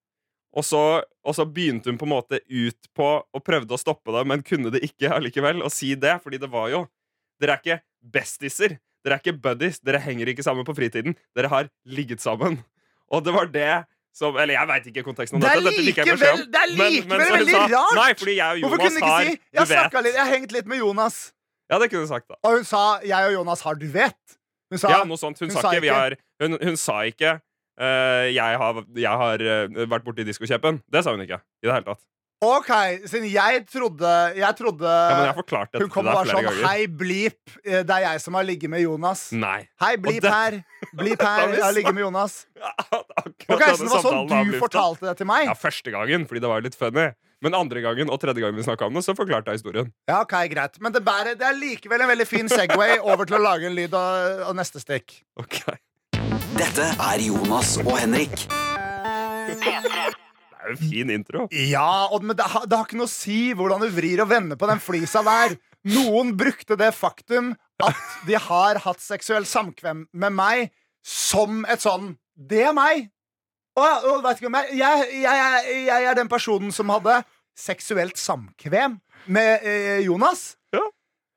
[0.54, 4.12] og så, og så begynte hun på en måte ut på og prøvde å stoppe
[4.14, 5.64] det, men kunne det ikke allikevel.
[5.66, 6.84] Å si det, fordi det var jo
[7.42, 7.80] Dere er ikke
[8.14, 8.76] bestiser.
[9.02, 9.80] Dere er ikke buddies.
[9.82, 11.16] Dere henger ikke sammen på fritiden.
[11.34, 12.60] Dere har ligget sammen.
[13.10, 13.72] Og det var det
[14.14, 15.64] som Eller jeg veit ikke konteksten om Det dette.
[15.64, 17.96] Dette jeg likevel- det er likevel men men, veldig sa, rart.
[17.98, 20.24] Nei, fordi jeg og Hvorfor kunne du ikke har si 'jeg har, snakka litt, jeg
[20.24, 21.32] har hengt litt med Jonas'?
[21.68, 22.36] Ja, det kunne du sagt, da.
[22.44, 24.38] Og hun sa 'jeg og Jonas har du vet'.
[24.72, 25.38] Hun sa Ja, noe sånt.
[25.42, 27.36] Hun, hun sa ikke, har, hun, hun sa ikke
[27.80, 30.82] uh, jeg har, jeg har eh, vært borti diskokjeppen.
[30.90, 31.40] Det sa hun ikke.
[31.62, 32.02] I det hele tatt.
[32.44, 32.70] OK,
[33.08, 36.58] siden jeg trodde Jeg trodde Ja, men jeg hun kom flere sånn ganger.
[36.66, 39.30] 'Hei, Blip, eh, det er jeg som har ligget med Jonas'.
[39.32, 39.68] Nei.
[39.80, 40.58] Hei, Blip det- her.
[40.92, 41.54] Bleep her.
[41.54, 42.46] Jeg har ligget med Jonas.
[42.64, 42.72] Ja,
[43.24, 45.46] Ok, Så det var sånn du fortalte det til meg?
[45.48, 47.06] Ja, første gangen, fordi det var litt funny.
[47.44, 49.90] Men andre gangen og tredje gangen vi snakka om det, så forklarte jeg historien.
[50.08, 53.36] Ja, ok, greit Men det, bærer, det er likevel en veldig fin Segway over til
[53.36, 55.18] å lage en lyd og, og neste stikk.
[55.40, 55.60] Ok
[56.54, 58.46] Dette er Jonas og Henrik.
[59.44, 61.46] Det er jo en fin intro.
[61.52, 64.30] Ja, og, men det, har- det har ikke noe å si hvordan du vrir og
[64.30, 65.56] vender på den flisa der.
[65.92, 67.52] Noen brukte det faktum
[67.84, 70.70] at de har hatt seksuelt samkvem med meg,
[71.04, 73.10] som et sånn Det er meg!
[73.74, 77.16] Og, og vet ikke om jeg, jeg, jeg, jeg, jeg er den personen som hadde
[77.58, 78.98] seksuelt samkvem
[79.32, 80.54] med eh, Jonas.
[80.74, 80.82] Ja.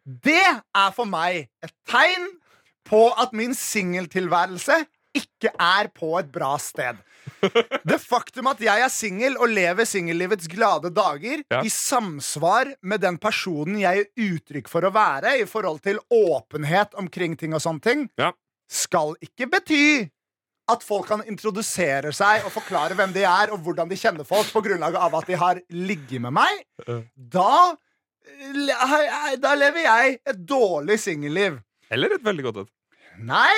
[0.07, 2.29] Det er for meg et tegn
[2.87, 4.85] på at min singeltilværelse
[5.17, 6.99] ikke er på et bra sted.
[7.89, 11.59] Det faktum at jeg er singel og lever singellivets glade dager Ja.
[11.65, 16.95] i samsvar med den personen jeg gir uttrykk for å være i forhold til åpenhet
[17.01, 18.31] omkring ting og sånne ting, Ja.
[18.69, 20.07] skal ikke bety
[20.67, 24.49] at folk kan introdusere seg og forklare hvem de er, og hvordan de kjenner folk
[24.51, 26.63] på grunnlag av at de har ligget med meg.
[27.15, 27.75] Da,
[29.39, 31.59] da lever jeg et dårlig singelliv.
[31.93, 32.71] Eller et veldig godt et.
[33.23, 33.55] Nei.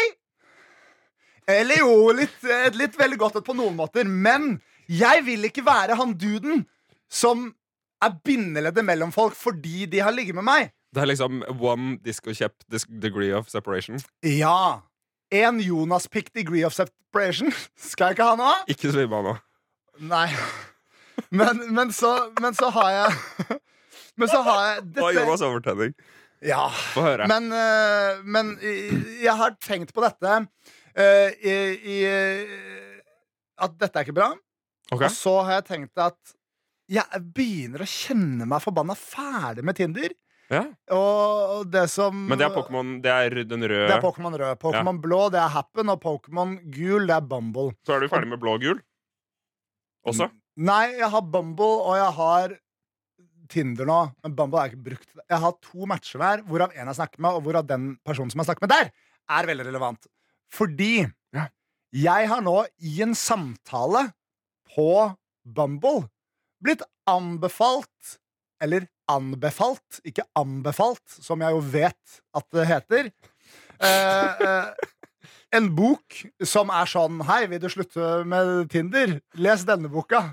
[1.50, 2.36] Eller jo, litt,
[2.78, 4.06] litt veldig godt et på noen måter.
[4.06, 6.68] Men jeg vil ikke være han duden
[7.10, 7.50] som
[8.06, 10.70] er bindeleddet mellom folk fordi de har ligget med meg.
[10.94, 12.64] Det er liksom one disco-kjepp
[13.02, 14.00] degree of separation.
[14.26, 14.82] Ja.
[15.32, 17.54] En Jonas-pick degree of separation
[17.90, 18.56] skal jeg ikke ha noe?
[18.72, 19.36] Ikke av nå.
[20.10, 20.28] Nei.
[21.30, 23.60] Men, men, så, men så har jeg
[24.20, 25.94] Men så har jeg Og Jonas overtenning.
[26.44, 26.66] Ja.
[26.94, 27.28] Få høre.
[27.28, 28.52] Men, øh, men
[29.24, 30.36] jeg har tenkt på dette
[30.96, 31.56] øh, i,
[31.94, 31.98] i,
[33.60, 34.34] At dette er ikke bra.
[34.92, 35.04] Ok.
[35.04, 36.36] Og så har jeg tenkt at
[36.90, 40.16] jeg begynner å kjenne meg forbanna ferdig med Tinder.
[40.50, 40.64] Ja.
[40.96, 43.86] Og det som Men det er Pokémon Det er den røde.
[43.86, 44.56] Det er Pokémon rød.
[44.62, 47.76] Pokémon blå det er Happen, og Pokémon gul det er Bumble.
[47.86, 48.80] Så er du ferdig med blå og gul?
[50.10, 50.30] Også?
[50.58, 52.56] Nei, jeg har Bumble, og jeg har
[53.50, 54.00] Tinder nå.
[54.24, 55.10] Men Bumble er ikke brukt.
[55.30, 58.42] Jeg har to matcher der, hvorav en jeg snakker med, og hvorav den personen som
[58.42, 58.92] jeg snakker med der,
[59.30, 60.10] er veldig relevant.
[60.50, 61.48] Fordi Ja.
[61.94, 64.08] jeg har nå i en samtale
[64.76, 64.90] på
[65.46, 66.10] Bumble
[66.62, 68.18] blitt anbefalt
[68.62, 73.10] Eller anbefalt, ikke anbefalt, som jeg jo vet at det heter.
[73.80, 74.88] Eh, eh,
[75.58, 79.16] en bok som er sånn Hei, vil du slutte med Tinder?
[79.40, 80.26] Les denne boka.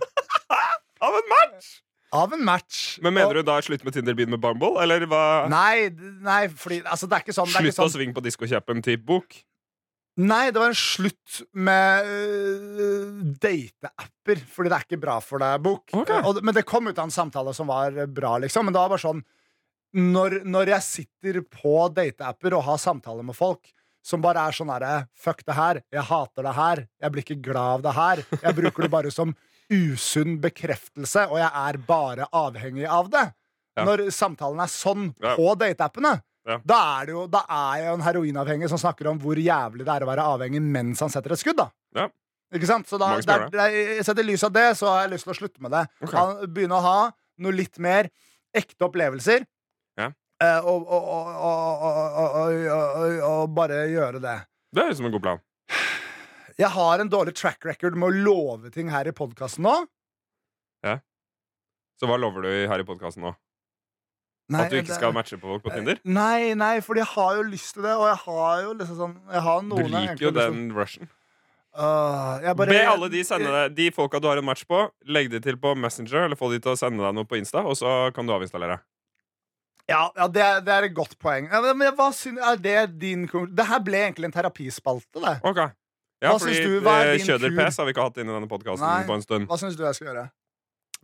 [1.01, 1.69] Av en match!
[2.17, 2.83] Av en match.
[3.05, 4.77] Men mener du da slutt med Tinder, begynn med Bumble?
[4.83, 5.23] Eller hva?
[5.53, 5.89] Nei,
[6.25, 7.51] nei, fordi altså, det er ikke sånn.
[7.51, 7.95] Det er Slutt ikke å sånn.
[7.99, 9.41] svinge på diskokjeppen-type bok?
[10.17, 15.59] Nei, det var en slutt med uh, dateapper, fordi det er ikke bra for deg,
[15.65, 15.93] bok.
[15.93, 16.23] Okay.
[16.25, 18.65] Og, men det kom ut av en samtale som var bra, liksom.
[18.69, 19.21] Men det var bare sånn
[19.97, 23.69] Når, når jeg sitter på dateapper og har samtaler med folk
[24.07, 25.81] som bare er sånn herre Fuck det her.
[25.95, 26.83] Jeg hater det her.
[27.03, 28.23] Jeg blir ikke glad av det her.
[28.43, 29.35] Jeg bruker det bare som
[29.73, 33.25] usunn bekreftelse, og jeg er bare avhengig av det.
[33.77, 33.85] Ja.
[33.89, 35.35] Når samtalen er sånn Ja.
[35.37, 36.61] på dateappene, ja.
[36.63, 39.91] Da er det jo da er jeg en heroinavhengig som snakker om hvor jævlig det
[39.97, 41.59] er å være avhengig mens han setter et skudd.
[41.59, 42.07] da ja.
[42.55, 42.87] Ikke sant?
[42.87, 45.39] Så da, der, der, sett i lys av det, så har jeg lyst til å
[45.41, 45.83] slutte med det.
[45.99, 46.15] Okay.
[46.15, 47.01] Han, begynne å ha
[47.43, 48.09] noe litt mer
[48.57, 49.43] ekte opplevelser.
[49.99, 50.13] Ja.
[50.45, 50.87] Eh, og,
[53.57, 54.37] bare gjøre det.
[54.71, 55.43] Det er liksom en god plan.
[56.57, 59.75] Jeg har en dårlig track record med å love ting her i podkasten nå.
[60.87, 61.01] Ja.
[62.01, 63.35] Så hva lover du her i podkasten nå?
[64.49, 65.99] Nei, At du ikke skal matche på folk på Tinder?
[66.07, 69.15] Nei, nei, for jeg har jo lyst til det, og jeg har jo liksom sånn
[69.33, 70.77] jeg har Du liker jo den liksom.
[70.77, 71.09] rushen.
[71.77, 75.29] Uh, bare- Be alle de sende deg De folka du har en match på, legg
[75.31, 77.75] de til på Messenger, eller få de til å sende deg noe på Insta, og
[77.77, 78.79] så kan du avinstallere.
[79.91, 81.51] Ja, ja det, er, det er et godt poeng.
[81.51, 85.37] Ja, men hva synes, er det din Det her ble egentlig en terapispalte, det.
[85.43, 85.61] Ok
[86.23, 86.81] Ja, Hva fordi du?
[86.81, 89.47] Hva eh, din Kjøder-PS har vi ikke hatt inn i denne podkasten på en stund.
[89.51, 90.25] Hva syns du jeg skal gjøre?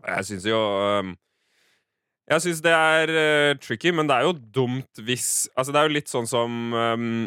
[0.08, 1.12] Jeg syns jo um,
[2.32, 5.88] Jeg syns det er uh, tricky, men det er jo dumt hvis Altså, det er
[5.88, 7.26] jo litt sånn som um,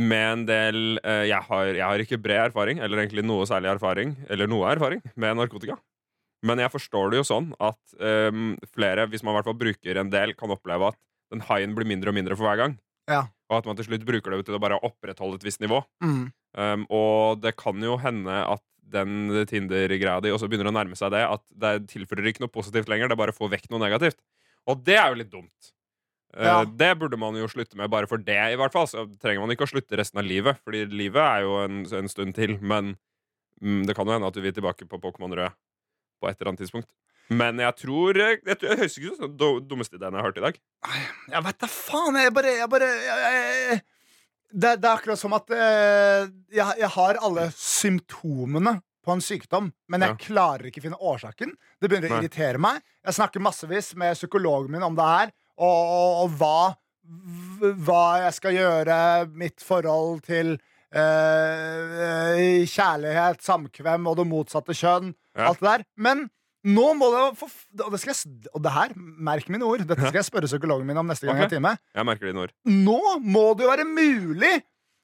[0.00, 3.72] med en del uh, jeg, har, jeg har ikke bred erfaring, eller egentlig noe særlig
[3.74, 5.78] erfaring, eller noe erfaring, med narkotika.
[6.42, 10.00] Men jeg forstår det jo sånn at um, flere, hvis man i hvert fall bruker
[10.00, 10.98] en del, kan oppleve at
[11.32, 12.76] den haien blir mindre og mindre for hver gang.
[13.10, 13.26] Ja.
[13.50, 15.80] Og at man til slutt bruker det til å bare opprettholde et visst nivå.
[16.02, 16.26] Mm.
[16.58, 21.14] Um, og det kan jo hende at den Tinder-greia di også begynner å nærme seg
[21.14, 21.22] det.
[21.24, 24.18] At det tilfører ikke noe positivt lenger, det bare får vekk noe negativt.
[24.70, 25.70] Og det er jo litt dumt.
[26.32, 26.58] Uh, Ja.
[26.64, 28.86] Det burde man jo slutte med bare for det, i hvert fall.
[28.88, 32.08] Så trenger man ikke å slutte resten av livet, Fordi livet er jo en, en
[32.08, 32.56] stund til.
[32.60, 32.94] Men
[33.60, 35.52] mm, det kan jo hende at du vil tilbake på Pokémon Rød
[36.22, 36.88] på et eller annet tidspunkt.
[37.32, 40.28] Men jeg tror Jeg, jeg, jeg høres ikke ut som den dummeste ideen jeg har
[40.30, 40.58] hørt i dag.
[41.32, 42.18] Jeg vet da faen.
[42.20, 43.20] Jeg bare, jeg bare jeg,
[43.68, 43.82] jeg,
[44.52, 49.72] det, det er akkurat som at eh, jeg, jeg har alle symptomene på en sykdom,
[49.88, 50.16] men jeg Ja.
[50.16, 51.54] klarer ikke finne årsaken.
[51.80, 52.22] Det begynner å Nei.
[52.24, 52.82] irritere meg.
[53.04, 56.76] Jeg snakker massevis med psykologen min om det her, og, og, og hva,
[57.86, 59.00] hva jeg skal gjøre,
[59.34, 60.58] mitt forhold til
[60.92, 65.12] eh, kjærlighet, samkvem og det motsatte kjønn.
[65.36, 65.50] Ja.
[65.50, 65.84] Alt det der.
[65.96, 66.26] Men
[66.62, 67.48] nå må det få
[67.82, 67.94] Og
[68.54, 71.34] og det her, merk mine ord, dette skal jeg spørre psykologen min om neste gang
[71.34, 71.48] okay.
[71.48, 71.72] jeg har time.
[71.96, 72.52] Jeg merker dine ord.
[72.64, 74.52] Nå må det jo være mulig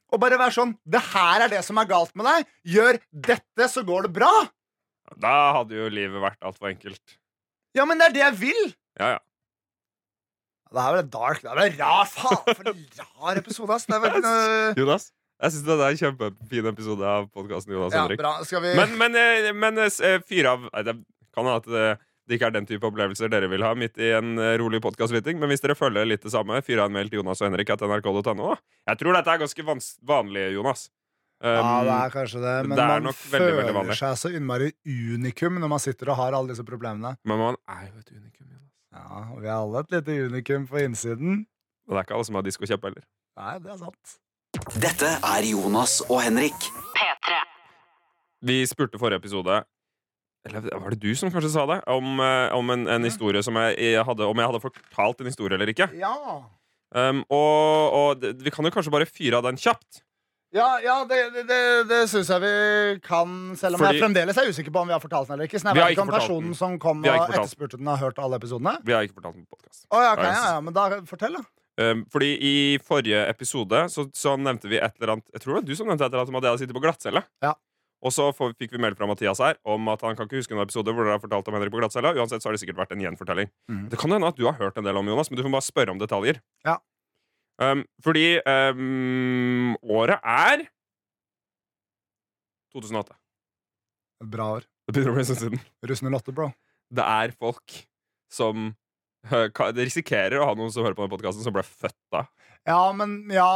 [0.08, 2.48] å bare være sånn Det her er det som er galt med deg.
[2.76, 4.32] Gjør dette, så går det bra.
[5.20, 7.18] Da hadde jo livet vært altfor enkelt.
[7.76, 8.62] Ja, men det er det jeg vil.
[9.00, 9.20] Ja, ja.
[10.68, 11.44] Det her ble dark.
[11.44, 12.08] Det ble rar.
[12.12, 13.86] Faen, for en rar episode, ass.
[13.88, 14.80] Det veldig, uh...
[14.80, 18.20] Jonas, jeg syns det er en kjempefin episode av podkasten Jonas ja, Henrik.
[18.20, 18.34] bra.
[18.44, 20.98] Skal vi Men, men, eh, men eh, fyr av Det
[21.36, 24.36] kan hende at det, ikke er den type opplevelser dere vil ha midt i en
[24.38, 27.22] eh, rolig podkastlytting, men hvis dere følger litt det samme, fyr av en mail til
[27.22, 28.54] Jonas og Henrik at nrk.no.
[28.88, 30.86] Jeg tror dette er ganske vans vanlig, Jonas.
[31.38, 34.30] Um, Ja, det er kanskje det, men det er man veldig føler veldig seg så
[34.34, 37.14] innmari unikum når man sitter og har alle disse problemene.
[37.24, 38.48] Men man er jo et unikum.
[38.50, 38.72] Jonas.
[38.98, 41.44] Ja, og Vi er alle et lite unikum på innsiden.
[41.86, 43.06] Og det er ikke alle som har diskokjepp heller.
[43.38, 44.18] Nei, det er sant.
[44.82, 46.68] Dette er Jonas og Henrik.
[46.98, 47.38] P3.
[48.50, 49.62] Vi spurte forrige episode
[50.48, 51.78] Eller var det du som kanskje sa det?
[51.90, 55.30] Om, eh, om en, en historie som jeg, jeg hadde Om jeg hadde fortalt en
[55.30, 55.90] historie eller ikke.
[55.98, 56.14] Ja.
[56.96, 60.02] Um, og og det, vi kan jo kanskje bare fyre av den kjapt.
[60.56, 61.58] Ja, ja det, det,
[61.90, 62.52] det, syns jeg vi
[63.04, 65.50] kan, selv om Fordi- jeg fremdeles er usikker på om vi har fortalt den eller
[65.50, 65.60] ikke.
[65.60, 68.78] Så jeg vet ikke om personen som kom og etterspurte den, har hørt alle episodene.
[68.84, 69.84] Vi har ikke fortalt den på podcast.
[69.90, 71.44] Oh, ja, okay, Ja, ja, ja, men da fortell, da.
[71.78, 75.58] Um, fordi i forrige episode så, så nevnte vi et eller annet Jeg tror det
[75.60, 77.22] var du som nevnte et eller annet om at jeg hadde sittet på glattcelle.
[77.44, 77.52] Ja.
[78.06, 80.62] Og så fikk vi mail fra Mathias her om at han kan ikke huske noen
[80.68, 82.12] episode hvor dere har fortalt om Henrik på glattcella.
[82.14, 83.50] Uansett så har det sikkert vært en gjenfortelling.
[83.70, 83.88] Mm.
[83.90, 85.66] Det kan hende at du har hørt en del om Jonas, men du får bare
[85.66, 86.38] spørre om detaljer.
[86.68, 86.76] Ja.
[87.58, 90.62] Um, fordi um, året er
[92.74, 93.16] 2008.
[94.22, 94.66] Et bra år.
[94.86, 95.64] Det begynner å bli en stund siden.
[95.90, 96.50] Russende latter, bro.
[96.94, 97.80] Det er folk
[98.32, 98.70] som
[99.28, 102.22] ka- det risikerer å ha noen som hører på den podkasten, som ble født da.
[102.68, 103.50] Ja, men ja,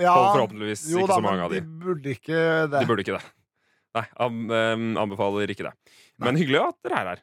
[0.00, 0.14] ja.
[0.34, 1.62] Forhåpentligvis Jo ikke da, så mange av de.
[1.62, 2.80] de burde ikke det.
[2.80, 3.24] De burde ikke det.
[3.94, 4.06] Nei,
[4.98, 5.74] anbefaler ikke det.
[6.22, 7.22] Men hyggelig at dere er her.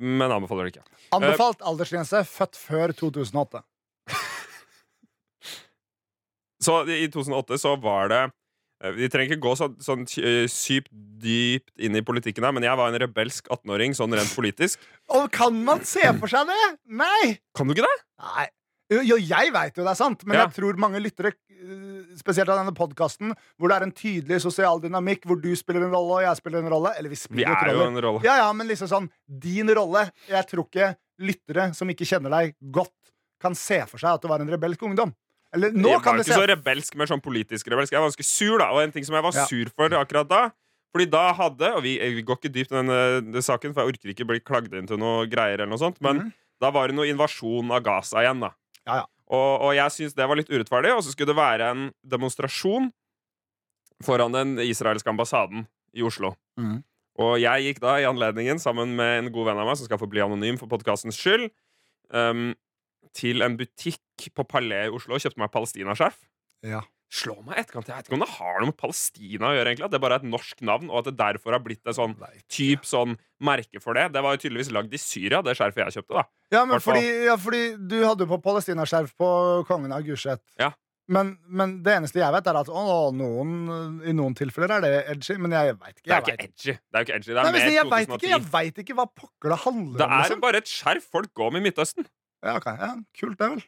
[0.00, 0.86] Men anbefaler det ikke.
[1.12, 3.62] Anbefalt aldersgrense født før 2008.
[6.64, 8.20] Så i 2008 så var det
[8.84, 12.78] øh, Vi trenger ikke gå så, sånn sypt dypt inn i politikken her, men jeg
[12.78, 14.80] var en rebelsk 18-åring sånn rent politisk.
[15.10, 16.62] Og kan man se for seg det?
[17.02, 17.36] Nei!
[17.58, 17.98] Kan du ikke det?
[18.22, 18.46] Nei.
[19.06, 20.46] Jo, jeg veit jo det er sant, men Ja.
[20.46, 24.80] jeg tror mange lyttere, eh, spesielt av denne podkasten, hvor det er en tydelig sosial
[24.80, 27.72] dynamikk, hvor du spiller en rolle og jeg spiller en rolle Eller vi Vi er
[27.72, 28.22] jo en rolle.
[28.24, 30.10] Ja, ja, men liksom sånn Din rolle.
[30.28, 32.92] Jeg tror ikke lyttere som ikke kjenner deg godt,
[33.40, 35.14] kan se for seg at du var en rebelsk ungdom.
[35.54, 37.92] Eller nå jeg kan var ikke så rebelsk, mer sånn politisk rebelsk.
[37.92, 38.70] Jeg var ganske sur, da.
[38.72, 39.44] Og en ting som jeg var Ja.
[39.46, 40.50] sur for akkurat da
[40.94, 43.94] Fordi da hadde Og vi, vi går ikke dypt i denne den saken, for jeg
[43.94, 45.96] orker ikke bli klagd inn til noe greier, eller noe sånt.
[46.02, 46.32] Men Mhm.
[46.60, 48.50] da var det noe invasjon av Gaza igjen, da.
[48.88, 49.08] Ja, ja.
[49.32, 52.90] Og, og jeg syns det var litt urettferdig, og så skulle det være en demonstrasjon
[54.04, 55.64] foran den israelske ambassaden
[55.96, 56.34] i Oslo.
[56.60, 56.82] Mm.
[57.22, 60.00] Og jeg gikk da i anledningen, sammen med en god venn av meg, som skal
[60.00, 61.48] få bli anonym for podkastens skyld,
[62.12, 62.50] um,
[63.16, 66.18] til en butikk på Palais i Oslo og kjøpte meg palestinaskjerf.
[66.64, 66.82] Ja.
[67.12, 67.90] Slå meg etterkant.
[67.90, 69.84] Jeg vet ikke om det har noe med Palestina å gjøre, egentlig.
[69.84, 72.14] At det bare er et norsk navn, og at det derfor har blitt et sånn
[72.48, 74.06] typ sånn merke for det.
[74.14, 76.24] Det var jo tydeligvis lagd i Syria, det skjerfet jeg kjøpte, da.
[76.56, 79.28] Ja, men fordi, ja, fordi du hadde jo på palestinaskjerf på
[79.68, 80.40] kongen av Gulset.
[80.62, 80.70] Ja.
[81.12, 83.52] Men, men det eneste jeg vet, er at å, noen,
[84.08, 85.36] i noen tilfeller er det edgy.
[85.42, 86.06] Men jeg veit ikke.
[86.06, 86.46] Det er Jeg ikke vet.
[86.48, 86.76] edgy.
[86.78, 87.28] Det er jo ikke edgy.
[87.28, 90.06] Det er Nei, men jeg vet ikke, jeg vet ikke hva pokker det handler Det
[90.06, 90.14] om.
[90.16, 90.42] er liksom.
[90.46, 92.08] bare et skjerf folk går med i Midtøsten.
[92.46, 93.64] Ja, ok, ja, kult, det, vel.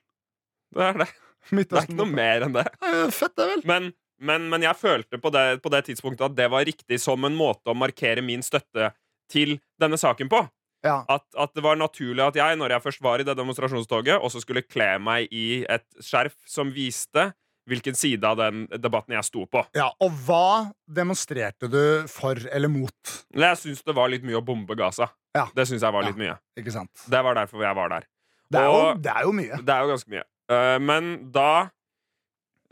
[0.78, 1.10] Det er det.
[1.50, 2.64] Det er ikke noe mer enn det.
[3.12, 3.62] Fett, det, vel.
[3.68, 7.24] Men, men, men jeg følte på det, på det tidspunktet at det var riktig som
[7.28, 8.92] en måte å markere min støtte
[9.32, 10.42] til denne saken på.
[10.84, 10.98] Ja.
[11.08, 14.42] At, at det var naturlig at jeg, når jeg først var i det demonstrasjonstoget, også
[14.44, 17.30] skulle kle meg i et skjerf som viste
[17.64, 19.62] hvilken side av den debatten jeg sto på.
[19.72, 19.86] ja.
[20.04, 23.14] Og hva demonstrerte du for eller mot?
[23.32, 25.08] Jeg syns det var litt mye å bombe Gaza.
[25.34, 25.46] Ja.
[25.56, 26.10] Det synes jeg var Ja.
[26.12, 26.34] litt mye.
[26.60, 26.92] Ikke sant?
[27.08, 28.04] Det var derfor jeg var der.
[28.52, 29.56] Det er, jo, det er jo mye.
[29.64, 30.26] Det er jo ganske mye.
[30.50, 31.68] Eh, men da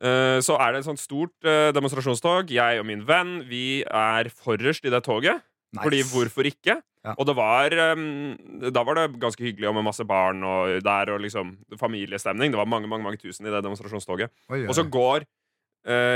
[0.03, 2.53] uh, så er det et sånt stort uh, demonstrasjonstog.
[2.53, 5.43] Jeg og min venn vi er forrest i det toget.
[5.73, 5.85] Nice.
[5.87, 6.81] Fordi hvorfor ikke?
[7.03, 7.15] Ja.
[7.17, 8.37] Og det var um,
[8.71, 12.53] Da var det ganske hyggelig og med masse barn og der og liksom familiestemning.
[12.53, 14.31] Det var mange mange, mange tusen i det demonstrasjonstoget.
[14.51, 15.27] Oi, oi, Og så går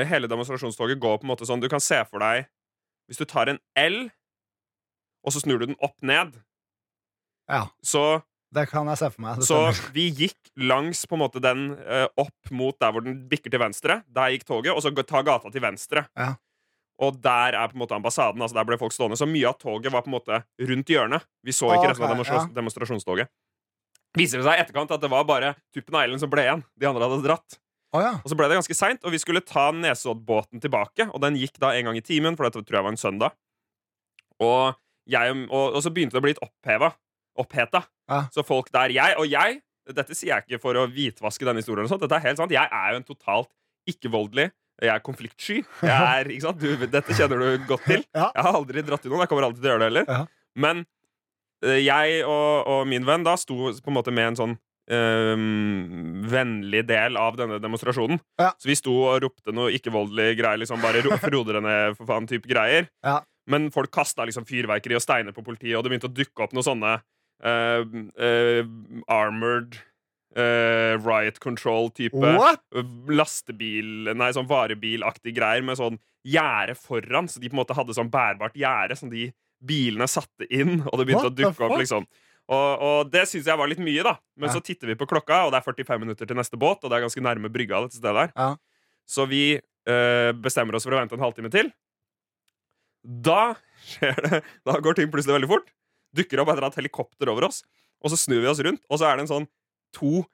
[0.07, 2.45] hele demonstrasjonstoget går på en måte sånn Du kan se for deg
[3.11, 3.97] Hvis du tar en L,
[5.27, 6.37] og så snur du den opp ned,
[7.51, 8.21] Ja, så
[8.55, 9.43] det kan jeg se for meg.
[9.45, 9.59] Så
[9.95, 13.61] vi gikk langs på en måte den eh, opp mot der hvor den bikker til
[13.61, 14.01] venstre.
[14.07, 16.07] Der gikk toget, og så ta gata til venstre.
[16.17, 16.35] Ja.
[17.03, 18.41] Og der er på en måte ambassaden.
[18.41, 19.19] altså Der ble folk stående.
[19.21, 21.27] Så mye av toget var på en måte rundt hjørnet.
[21.45, 22.57] Vi så ikke resten av demonstras demonstra ja.
[22.61, 23.33] demonstrasjonstoget.
[24.17, 26.65] Viser det seg i etterkant at det var bare Tuppen Island som ble igjen.
[26.81, 27.59] De andre hadde dratt.
[27.93, 28.15] Oh, ja.
[28.23, 31.11] Og så ble det ganske seint, og vi skulle ta Nesoddbåten tilbake.
[31.13, 33.37] Og den gikk da en gang i timen, for dette tror jeg var en søndag.
[34.43, 34.77] Og,
[35.09, 36.95] jeg, og, og så begynte det å bli litt oppheva.
[37.43, 37.85] Oppheta.
[38.11, 38.23] Ja.
[38.35, 39.61] Så folk der jeg Og jeg,
[39.95, 42.55] dette sier jeg ikke for å hvitvaske denne historien, dette er helt sant.
[42.55, 43.51] Jeg er jo en totalt
[43.91, 44.49] ikke-voldelig.
[44.83, 45.61] Jeg er konfliktsky.
[45.87, 46.61] Jeg er, ikke sant?
[46.61, 48.03] Du, dette kjenner du godt til.
[48.13, 49.23] Jeg har aldri dratt i noen.
[49.25, 50.11] Jeg kommer aldri til å gjøre det heller.
[50.11, 50.21] Ja.
[50.67, 50.83] Men
[51.65, 56.23] eh, jeg og, og min venn da sto på en måte med en sånn Um,
[56.31, 58.21] vennlig del av denne demonstrasjonen.
[58.39, 58.53] Ja.
[58.55, 60.61] Så vi sto og ropte noe ikke-voldelig greier.
[60.63, 61.17] Liksom bare ro-
[61.65, 62.87] ned, for faen, type greier.
[63.03, 63.17] Ja.
[63.51, 66.55] Men folk kasta liksom fyrverkeri og steiner på politiet, og det begynte å dukke opp
[66.57, 66.95] noen sånne
[69.09, 69.79] armored
[70.37, 72.13] Uh, riot control-type
[73.09, 75.97] lastebil Nei, sånn varebilaktig greier med sånn
[76.29, 79.31] gjerde foran, så de på en måte hadde sånn bærbart gjerde som de
[79.65, 82.05] bilene satte inn, og det begynte What å dukke opp, liksom.
[82.53, 84.13] Og, og det syns jeg var litt mye, da.
[84.37, 84.59] Men Ja.
[84.59, 86.99] så titter vi på klokka, og det er 45 minutter til neste båt, og det
[86.99, 88.35] er ganske nærme brygga dette stedet her.
[88.37, 88.51] Ja.
[89.09, 91.73] Så vi uh, bestemmer oss for å vente en halvtime til.
[93.07, 93.55] Da
[93.87, 95.73] skjer det Da går ting plutselig veldig fort.
[96.17, 97.63] Dukker opp et helikopter over oss,
[98.03, 99.51] og så snur vi oss rundt, og så er det en sånn
[99.97, 100.25] to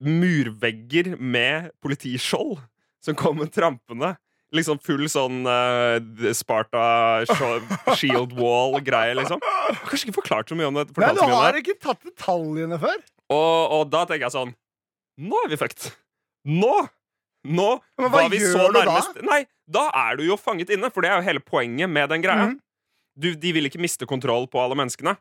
[0.00, 2.58] murvegger med politiskjold
[3.04, 4.14] som kommer trampende.
[4.50, 6.00] Liksom full sånn uh,
[6.34, 7.22] Sparta
[8.00, 9.38] shield wall-greie, liksom.
[9.42, 10.88] Jeg har Kanskje ikke forklart så mye om det.
[10.98, 12.96] Nei, du har ikke tatt detaljene før.
[13.30, 14.56] Og, og da tenker jeg sånn
[15.20, 15.92] Nå er vi fucked.
[16.48, 16.72] Nå!
[17.46, 17.68] Nå
[18.00, 18.96] Men hva var vi gjør så du da?
[19.28, 22.24] Nei, da er du jo fanget inne, for det er jo hele poenget med den
[22.24, 22.50] greia.
[22.50, 22.58] Mhm.
[23.20, 25.16] Du, de vil ikke miste kontroll på alle menneskene.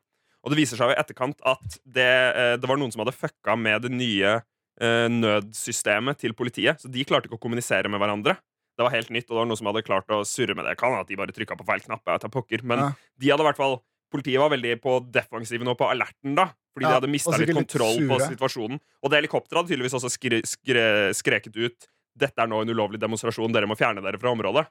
[0.45, 3.57] Og det viser seg i etterkant at det, eh, det var noen som hadde fucka
[3.59, 4.37] med det nye
[4.79, 6.79] eh, nødsystemet til politiet.
[6.79, 8.37] Så de klarte ikke å kommunisere med hverandre.
[8.79, 10.77] Det var helt nytt, og det var noen som hadde klart å surre med det.
[10.79, 12.05] Kan at de bare trykka på feil knapp.
[12.07, 12.63] Jeg tar pokker.
[12.63, 12.91] Men Ja.
[13.19, 16.47] de hadde i hvert fall Politiet var veldig på defensiven og på alerten, da.
[16.73, 18.79] Fordi Ja, de hadde mista litt kontroll litt på situasjonen.
[19.03, 21.85] Og det helikopteret hadde tydeligvis også skre, skre, skreket ut
[22.17, 24.65] Dette er nå en ulovlig demonstrasjon, dere må fjerne dere fra området.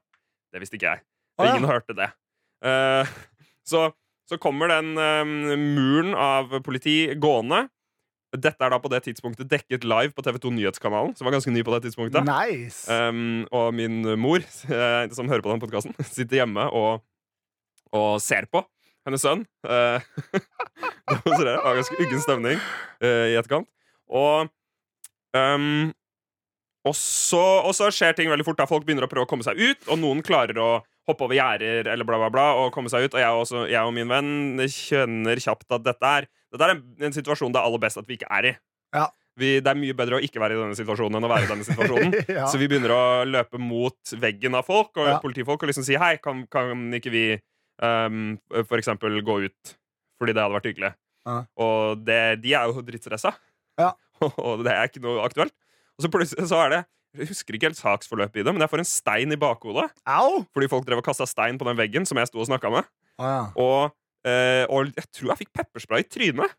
[0.53, 1.01] Det visste ikke jeg.
[1.39, 1.55] Ah, ja.
[1.55, 2.11] Ingen hørte det.
[2.65, 3.11] Eh,
[3.69, 3.89] så,
[4.29, 5.35] så kommer den um,
[5.77, 7.67] muren av politi gående.
[8.37, 11.63] Dette er da på det tidspunktet dekket live på TV2 Nyhetskanalen, som var ganske ny
[11.65, 12.27] på det tidspunktet.
[12.29, 12.85] Nice.
[12.93, 17.01] Um, og min mor, eh, som hører på den podkasten, sitter hjemme og,
[17.97, 18.65] og ser på
[19.09, 19.47] hennes sønn.
[19.65, 20.05] Uh,
[21.09, 23.71] det var ganske uggen stemning uh, i etterkant.
[24.09, 24.51] Og
[25.37, 25.89] um,
[26.89, 28.59] og så, og så skjer ting veldig fort.
[28.61, 30.71] da Folk begynner å prøve å komme seg ut, og noen klarer å
[31.09, 33.15] hoppe over gjerder eller bla, bla, bla, og komme seg ut.
[33.17, 36.83] Og jeg, også, jeg og min venn kjenner kjapt at dette er, dette er en,
[37.09, 38.55] en situasjon det er aller best at vi ikke er i.
[38.97, 39.09] Ja.
[39.39, 41.51] Vi, det er mye bedre å ikke være i denne situasjonen enn å være i
[41.53, 42.17] denne situasjonen.
[42.39, 42.47] ja.
[42.51, 45.19] Så vi begynner å løpe mot veggen av folk og Ja.
[45.23, 47.27] politifolk og liksom si hei, kan, kan ikke vi
[47.79, 48.35] um,
[48.67, 49.77] for eksempel gå ut?
[50.19, 50.93] Fordi det hadde vært hyggelig.
[51.29, 51.37] Ja.
[51.63, 53.37] Og det, de er jo drittstressa.
[53.79, 53.93] Ja.
[54.49, 55.55] og det er ikke noe aktuelt.
[55.99, 56.81] Og så plutselig så er det
[57.17, 60.43] Jeg husker ikke helt saksforløpet i det, men jeg får en stein i bakhodet Au!
[60.53, 62.89] fordi folk drev og kasta stein på den veggen som jeg sto og snakka med.
[63.19, 63.45] Å, ja.
[63.59, 63.95] Og,
[64.29, 66.53] eh, og jeg tror jeg fikk pepperspray i trynet.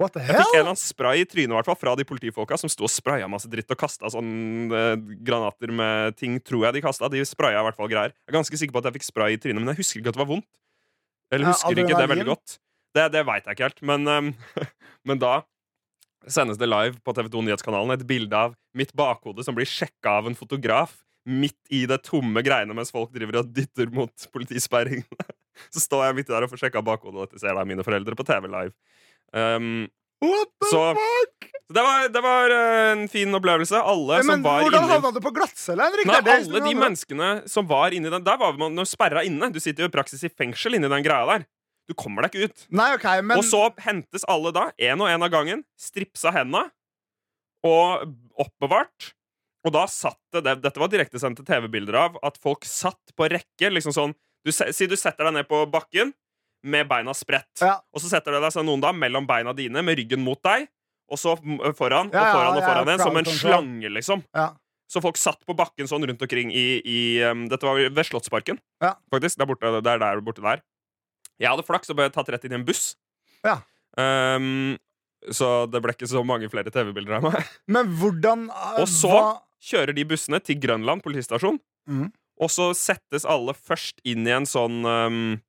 [0.00, 2.06] What the Jeg fikk en eller annen spray i trynet i hvert fall, fra de
[2.08, 6.66] politifolka som sto og spraya masse dritt og kasta sånn eh, granater med ting, tror
[6.66, 7.10] jeg de kasta.
[7.12, 8.12] De spraya i hvert fall greier.
[8.12, 10.10] Jeg er ganske sikker på at jeg fikk spray i trynet, men jeg husker ikke
[10.10, 10.50] at det var vondt.
[11.32, 12.58] Eller Ja, husker ikke det veldig godt.
[12.94, 13.82] Det, det veit jeg ikke helt.
[13.86, 14.32] Men, um,
[15.08, 15.36] men da
[16.30, 20.30] sendes det live på TV2 Nyhetskanalen et bilde av mitt bakhode som blir sjekka av
[20.30, 25.28] en fotograf midt i det tomme greiene mens folk driver og dytter mot politisperringene.
[25.74, 28.16] Så står jeg midt der og får sjekka bakhodet, og dette ser da mine foreldre
[28.18, 28.74] på TV live.
[29.32, 29.86] Um,
[30.24, 31.50] What the Så- fuck?
[31.68, 33.76] så det var, det var eh, en fin opplevelse.
[33.76, 36.06] Alle Men som var hvordan inni havna du på glattcelle, Henrik?
[36.06, 39.50] Nei, alle de menneskene som var inni den Der var man sperra inne.
[39.52, 41.46] Du sitter jo i praksis i fengsel inni den greia der.
[41.88, 42.66] Du kommer deg ikke ut.
[42.72, 46.70] Nei, ok, men Og så hentes alle da, én og én av gangen, stripsa henda
[47.64, 48.06] og
[48.40, 49.12] oppbevart.
[49.64, 53.70] Og da satt det, det Dette var direktesendte TV-bilder av at folk satt på rekke.
[53.72, 56.12] liksom sånn du, Si du setter deg ned på bakken
[56.64, 57.78] med beina spredt, Ja.
[57.92, 60.68] og så setter det deg sånn noen da mellom beina dine med ryggen mot deg,
[61.12, 61.36] og så
[61.76, 64.24] foran Ja, og foran og foran igjen, som en slange, liksom.
[64.34, 64.54] ja.
[64.88, 68.58] Så folk satt på bakken sånn rundt omkring i, i um, Dette var ved Slottsparken,
[68.80, 68.94] Ja.
[69.12, 69.36] faktisk.
[69.38, 70.62] Der borte, det er der borte der.
[71.40, 72.94] Jeg hadde flaks og ble tatt rett inn i en buss.
[73.44, 73.58] Ja.
[73.98, 74.76] Um,
[75.32, 77.48] så det ble ikke så mange flere TV-bilder av meg.
[77.74, 81.56] Men hvordan uh, Og så- hva- Kjører de bussene til Grønland politistasjon,
[81.88, 82.10] Mm.
[82.40, 85.40] og så settes alle først inn i en sånn um,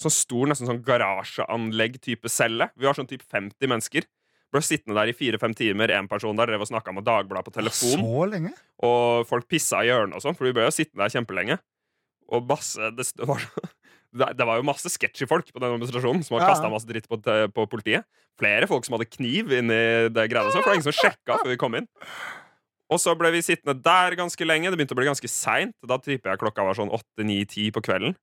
[0.00, 2.70] Sånn stor, nesten sånn garasjeanlegg-type celle.
[2.78, 4.06] Vi var sånn type 50 mennesker.
[4.50, 5.92] Ble sittende der i fire-fem timer.
[5.94, 8.00] En person der drev og snakka med Dagbladet på telefon.
[8.00, 8.52] Så lenge?
[8.82, 11.58] Og folk pissa i hjørnet og sånn, for vi ble jo sittende der kjempelenge.
[12.32, 13.44] og masse det, var var,
[14.10, 17.20] det var jo masse sketchy folk på den demonstrasjonen som har kasta masse dritt på,
[17.54, 18.06] på politiet.
[18.40, 19.80] Flere folk som hadde kniv inni
[20.10, 20.50] det greia.
[20.50, 21.86] Så for det var ingen som sjekka før vi kom inn.
[22.90, 24.72] Og så ble vi sittende der ganske lenge.
[24.72, 25.76] Det begynte å bli ganske seint.
[25.86, 28.16] Da tipper jeg klokka var sånn 8-9-10 på kvelden.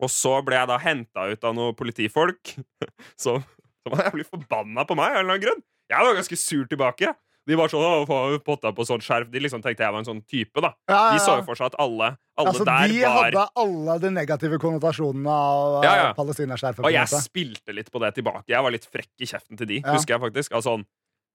[0.00, 2.54] Og så ble jeg da henta ut av noen politifolk
[3.22, 3.44] som,
[3.84, 5.66] som var jævlig forbanna på meg av en eller annen grunn.
[5.90, 7.14] Jeg var ganske sur tilbake.
[7.50, 10.06] De var sånn, «Å, faen, potta på sånn skjerf De liksom tenkte jeg var en
[10.08, 10.62] sånn type.
[10.62, 13.16] da Ja, ja, De så jo for seg at alle, alle Altså, der de var
[13.18, 16.04] hadde alle de negative konnotasjonene av Ja, ja.
[16.08, 16.84] ja, palestinaskjerfet.
[16.86, 18.46] Og jeg spilte litt på det tilbake.
[18.52, 20.54] Jeg var litt frekk i kjeften til de, husker jeg faktisk.
[20.60, 20.76] Altså,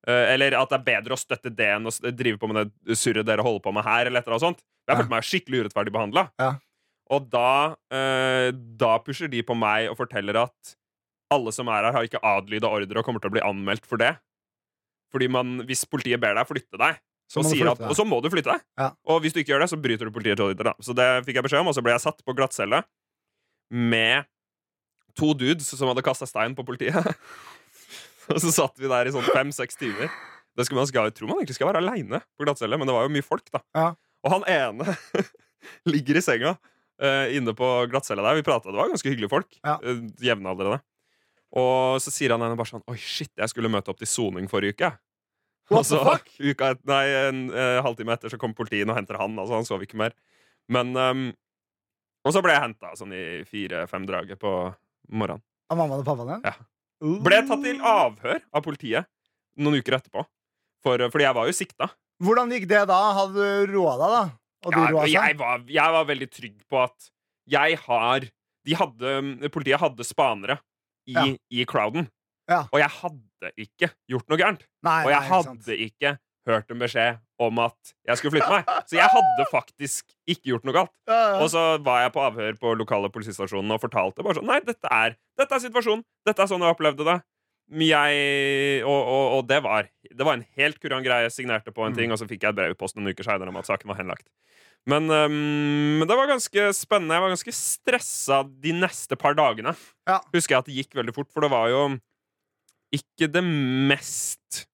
[0.08, 2.98] eh, eller at det er bedre å støtte det enn å drive på med det
[2.98, 4.08] surret dere holder på med her.
[4.10, 4.64] Eller etter, eller sånt.
[4.88, 6.30] Jeg følte meg skikkelig urettferdig behandla.
[6.40, 6.54] Ja.
[7.14, 10.76] Og da, eh, da pusher de på meg og forteller at
[11.34, 13.98] alle som er her, har ikke adlyda ordre og kommer til å bli anmeldt for
[14.02, 14.16] det.
[15.14, 17.02] Fordi man, hvis politiet ber deg flytte deg,
[17.32, 18.64] Så flytte at, og så må du flytte deg.
[18.78, 18.92] Ja.
[19.10, 20.76] Og hvis du ikke gjør det, så bryter du politiets ordre.
[20.86, 22.84] Så det fikk jeg beskjed om, og så ble jeg satt på glattcelle
[23.74, 24.28] med
[25.18, 26.96] to dudes som hadde kasta stein på politiet.
[28.32, 30.12] og så satt vi der i sånn fem-seks timer.
[30.56, 32.96] Det skulle man skal, jeg tror man egentlig skal være aleine på glattcelle, men det
[32.96, 33.62] var jo mye folk, da.
[33.76, 33.90] Ja.
[34.26, 34.96] Og han ene
[35.94, 38.40] ligger i senga uh, inne på glattcella der.
[38.40, 39.50] Vi prata, det var ganske hyggelige folk.
[39.62, 39.78] Ja.
[39.84, 40.80] Uh, jevnaldrende.
[41.56, 44.50] Og så sier han henne bare sånn Oi, shit, jeg skulle møte opp til soning
[44.52, 44.92] forrige uke.
[45.74, 46.30] What the fuck?
[46.38, 49.38] Uka nei, en eh, halvtime etter så kom politiet og henter han.
[49.42, 50.14] Altså, han sov ikke mer.
[50.70, 51.26] Men um,
[52.26, 54.54] Og så ble jeg henta sånn i fire-fem-draget på
[55.14, 55.44] morgenen.
[55.70, 56.46] Av mammaen og pappaen din?
[56.46, 56.56] Ja.
[57.26, 59.10] Ble tatt til avhør av politiet
[59.62, 60.26] noen uker etterpå.
[60.86, 61.90] For, fordi jeg var jo sikta.
[62.24, 63.00] Hvordan gikk det da?
[63.18, 64.24] Hadde du roa deg, da?
[64.66, 67.10] Ja, jeg, var, jeg var veldig trygg på at
[67.54, 68.26] jeg har
[68.66, 70.58] de hadde, Politiet hadde spanere
[71.08, 71.26] i, Ja.
[71.52, 72.10] i crowden.
[72.50, 72.66] Ja.
[72.72, 74.66] Og jeg hadde ikke gjort noe gærent.
[74.86, 78.52] Nei, Og jeg nei, ikke hadde ikke hørt en beskjed om at jeg skulle flytte
[78.54, 78.68] meg.
[78.90, 80.92] Så jeg hadde faktisk ikke gjort noe galt.
[81.10, 81.40] Ja, ja.
[81.42, 84.92] Og så var jeg på avhør på lokale politistasjonen og fortalte bare sånn Nei, dette
[84.94, 86.06] er, dette er situasjonen.
[86.26, 87.18] Dette er sånn jeg opplevde det.
[87.66, 91.24] Jeg, og, og, og det var Det var en helt kurant greie.
[91.26, 91.98] Jeg signerte på en Mm.
[91.98, 93.88] ting, og så fikk jeg et brev i posten noen uker seinere om at saken
[93.90, 94.28] var henlagt.
[94.86, 97.16] Men, um, men det var ganske spennende.
[97.18, 99.74] Jeg var ganske stressa de neste par dagene.
[100.08, 100.20] Ja.
[100.32, 101.82] Husker jeg at det gikk veldig fort, for det var jo
[102.94, 104.68] ikke det mest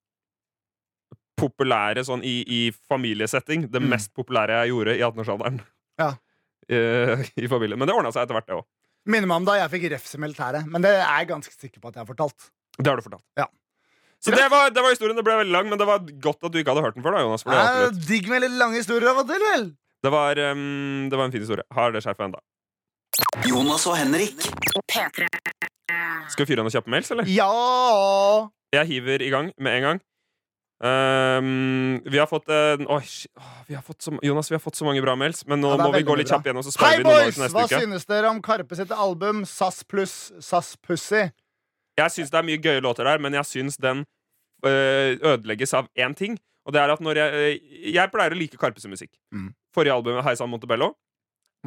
[1.40, 2.60] populære sånn i, i
[2.92, 3.70] familiesetting.
[3.72, 3.88] Det Mm.
[3.90, 5.62] mest populære jeg gjorde i 18-årsalderen.
[6.00, 6.12] Ja.
[6.72, 7.76] Eh, I familie.
[7.76, 8.64] Men det ordna seg etter hvert, det òg.
[9.10, 10.68] Minner meg om da jeg fikk refs i militæret.
[10.72, 12.46] Men det er jeg ganske sikker på at jeg har fortalt.
[12.78, 13.26] Det har du fortalt.
[13.40, 13.48] Ja.
[14.22, 15.18] Så det var, det var historien.
[15.18, 17.18] Det ble veldig lang, men det var godt at du ikke hadde hørt den før.
[17.18, 17.44] da, Jonas.
[17.46, 19.66] For det, er alltid digg med litt lange historier av og til, vel?
[20.06, 21.66] det, var, um, det var en fin historie.
[21.74, 22.42] Har det skjerfet enda.
[23.50, 24.46] Jonas og Henrik.
[24.92, 25.28] P3.
[26.32, 27.28] Skal vi fyre noen kjappe mails, eller?
[27.30, 27.50] Ja!
[28.72, 30.02] Jeg hiver i gang med en gang.
[30.82, 33.04] Um, vi har fått en Oi,
[33.38, 35.76] oh, vi har fått så, Jonas, vi har fått så mange bra mails, men nå
[35.76, 36.66] Ja, må vi gå litt kjapt gjennom.
[36.66, 37.38] Så Hei, boys!
[37.38, 37.82] Hva uke.
[37.84, 41.28] synes dere om Karpe sitt album SAS pluss SAS Pussy?
[42.00, 44.06] Jeg syns det er mye gøye låter der, men jeg syns den
[44.66, 46.38] øh, ødelegges av én ting.
[46.66, 49.14] Og det er at når jeg øh, Jeg pleier å like Karpes musikk.
[49.34, 49.52] Mm.
[49.74, 50.94] Forrige albumet, Hei sann Montebello,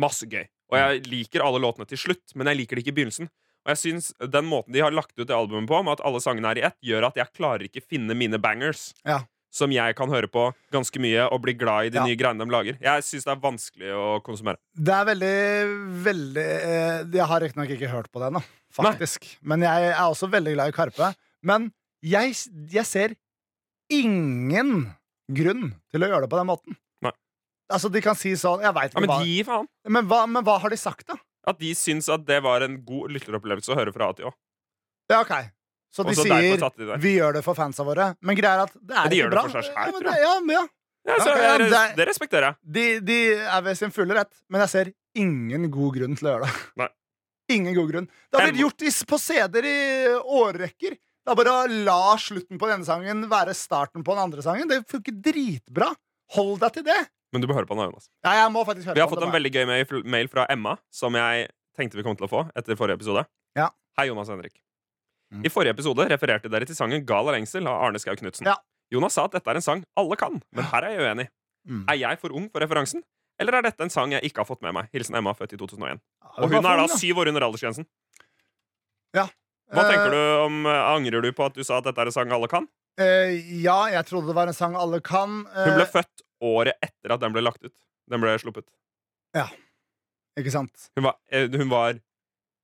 [0.01, 0.47] masse gøy.
[0.73, 3.31] Og jeg liker alle låtene til slutt, men jeg liker det ikke i begynnelsen.
[3.65, 6.21] Og jeg synes Den måten de har lagt ut det albumet på, med at alle
[6.21, 8.93] sangene er i ett, gjør at jeg klarer ikke finne mine bangers.
[9.05, 9.23] Ja.
[9.55, 12.05] Som jeg kan høre på ganske mye og bli glad i de Ja.
[12.09, 12.79] nye greiene de lager.
[12.83, 14.59] Jeg syns det er vanskelig å konsumere.
[14.75, 15.35] Det er veldig,
[16.09, 18.43] veldig eh, Jeg har riktignok ikke hørt på det ennå,
[18.75, 19.29] faktisk.
[19.47, 21.13] Men jeg er også veldig glad i Karpe.
[21.47, 21.69] Men
[22.03, 22.35] jeg,
[22.75, 23.15] jeg ser
[23.95, 24.89] ingen
[25.31, 26.77] grunn til å gjøre det på den måten.
[27.05, 27.13] Nei.
[27.73, 29.69] Altså, de kan si sånn Jeg veit Ja, men hva gi faen!
[29.89, 31.17] men hva, men hva har de sagt, da?
[31.47, 34.35] At de syns at det var en god lytteropplevelse å høre fra A til Å.
[35.13, 35.35] Ja, ok
[35.95, 38.73] Så de Også sier de 'vi gjør det for fansa våre', men greia er at
[38.75, 39.45] det er de ikke bra.
[39.47, 40.65] selv, ja, det, ja, ja.
[41.05, 42.57] Ja, så okay, det, er, det- respekterer jeg.
[42.65, 46.33] De, de er ved sin fulle rett, men jeg ser ingen god grunn til å
[46.33, 46.55] gjøre det.
[46.81, 46.89] Nei.
[47.55, 48.07] Ingen god grunn.
[48.33, 49.81] Det har blitt gjort i, på CD-er i
[50.41, 50.97] årrekker.
[50.97, 54.69] Det er bare å la slutten på denne sangen være starten på den andre sangen.
[54.69, 55.93] Det funker dritbra.
[56.35, 56.99] Hold deg til det.
[57.37, 58.09] Men du bør høre på den, Jonas.
[58.25, 60.49] Ja, jeg må faktisk høre Vi har på fått en veldig gøy mail, mail fra
[60.53, 63.27] Emma, som jeg tenkte vi kom til å få etter forrige episode.
[63.59, 63.69] Ja.
[63.99, 64.57] Hei, Jonas Henrik.
[65.43, 68.47] I forrige episode refererte dere til sangen 'Gal av lengsel' av Arne Skau Knutsen.
[68.47, 68.57] Ja.
[68.93, 71.29] Jonas sa at dette er en sang alle kan, men her er jeg uenig.
[71.67, 71.85] Mm.
[71.89, 73.03] Er jeg for ung for referansen,
[73.41, 74.89] eller er dette en sang jeg ikke har fått med meg?
[74.93, 76.01] Hilsen Emma, født i 2001.
[76.39, 77.87] Og hun er da syv år under aldersgrensen.
[79.15, 79.27] Ja.
[79.73, 82.13] Hva Eh, tenker du om Angrer du på at du sa at dette er en
[82.13, 82.69] sang alle kan?
[82.99, 85.47] Eh, ja, jeg trodde det var en sang alle kan.
[85.47, 87.73] Eh, Hun ble født året etter at den ble lagt ut.
[88.11, 88.67] Den ble sluppet.
[89.35, 89.49] Ja.
[90.39, 90.91] ikke sant?
[90.97, 92.01] Hun var, hun var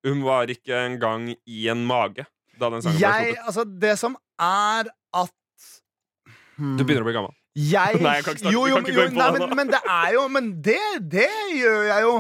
[0.05, 2.25] Hun var ikke engang i en mage
[2.61, 3.47] da den sangen ble Jeg, sluppet.
[3.51, 4.91] altså, det som er
[5.21, 5.35] at
[6.59, 6.77] hmm.
[6.79, 7.37] Du begynner å bli gammel.
[7.59, 9.31] Jeg Nei, jeg kan ikke snakke- Jo, jo, kan ikke jo gå inn på nei,
[9.33, 10.79] det men, men det er jo Men det,
[11.17, 12.15] det gjør jeg jo.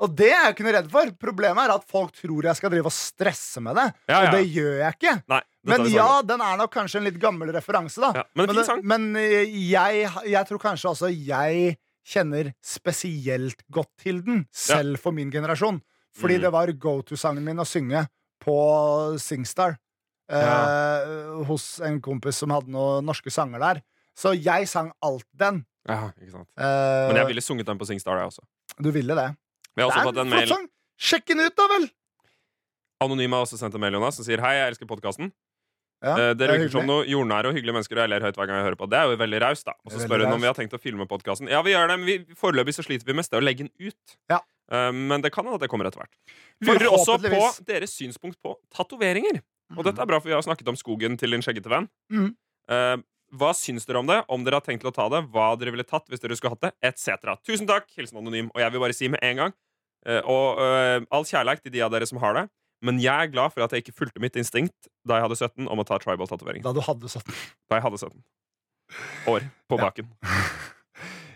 [0.00, 1.10] Og det er jeg ikke noe redd for.
[1.20, 3.84] Problemet er at folk tror jeg skal drive og stresse med det.
[4.08, 4.20] Ja, ja.
[4.22, 5.12] Og det gjør jeg ikke.
[5.28, 8.08] Nei, Men ja, den er nok kanskje en litt gammel referanse, da.
[8.16, 8.80] Ja, men en fin det- sang.
[8.88, 11.76] men eh, jeg, jeg tror kanskje også jeg
[12.10, 15.82] kjenner spesielt godt til den, selv for min generasjon.
[16.16, 16.42] Fordi Mm.
[16.46, 18.06] det var go to-sangen min å synge
[18.42, 18.56] på
[19.22, 19.76] Singstar.
[20.30, 23.80] Eh, hos en kompis som hadde noen norske sanger der.
[24.16, 25.64] Så jeg sang alt den.
[25.88, 26.48] Ja, ikke sant.
[26.60, 28.44] Eh, Men jeg ville sunget den på Singstar, jeg også.
[28.78, 29.28] Du ville det.
[29.74, 30.66] Vi har Det også fått en mail sang!
[31.00, 31.86] Sjekk den ut, da vel!
[33.00, 35.30] Anonyme har også sendt en mail Jonas, som sier Hei, jeg elsker podkasten.
[36.00, 38.38] Ja, det Dere er virker som noe jordnære og hyggelige mennesker, og jeg ler høyt
[38.40, 38.86] hver gang jeg hører på.
[38.88, 39.74] Det er jo veldig raust, da.
[39.84, 41.48] Og så spør hun om vi har tenkt å filme podkasten.
[41.52, 43.72] Ja, vi gjør det, men vi, foreløpig så sliter vi mest med å legge den
[43.90, 44.14] ut.
[44.32, 44.38] Ja.
[44.70, 46.34] Eh, men det kan hende at det kommer etter hvert.
[46.66, 49.40] Lurer også på deres synspunkt på tatoveringer.
[49.76, 51.88] Og dette er bra, for vi har snakket om skogen til din skjeggete venn.
[52.12, 52.34] Mhm.
[52.70, 52.96] Eh,
[53.38, 54.24] hva syns dere om det?
[54.26, 55.20] Om dere har tenkt til å ta det?
[55.30, 56.72] Hva dere ville tatt hvis dere skulle hatt det?
[56.82, 57.36] Etc.
[57.46, 57.86] Tusen takk!
[57.94, 58.48] Hilsen Anonym.
[58.50, 59.52] Og jeg vil bare si med en gang
[60.06, 60.58] eh, Og
[61.14, 62.48] all kjærlighet til de av dere som har det.
[62.82, 65.68] Men jeg er glad for at jeg ikke fulgte mitt instinkt da jeg hadde 17
[65.68, 66.64] om å ta tribal-tatovering.
[66.64, 67.26] Da du hadde sånn.
[67.68, 68.18] Da jeg hadde 17
[69.30, 70.08] år på baken.
[70.24, 70.50] Eh,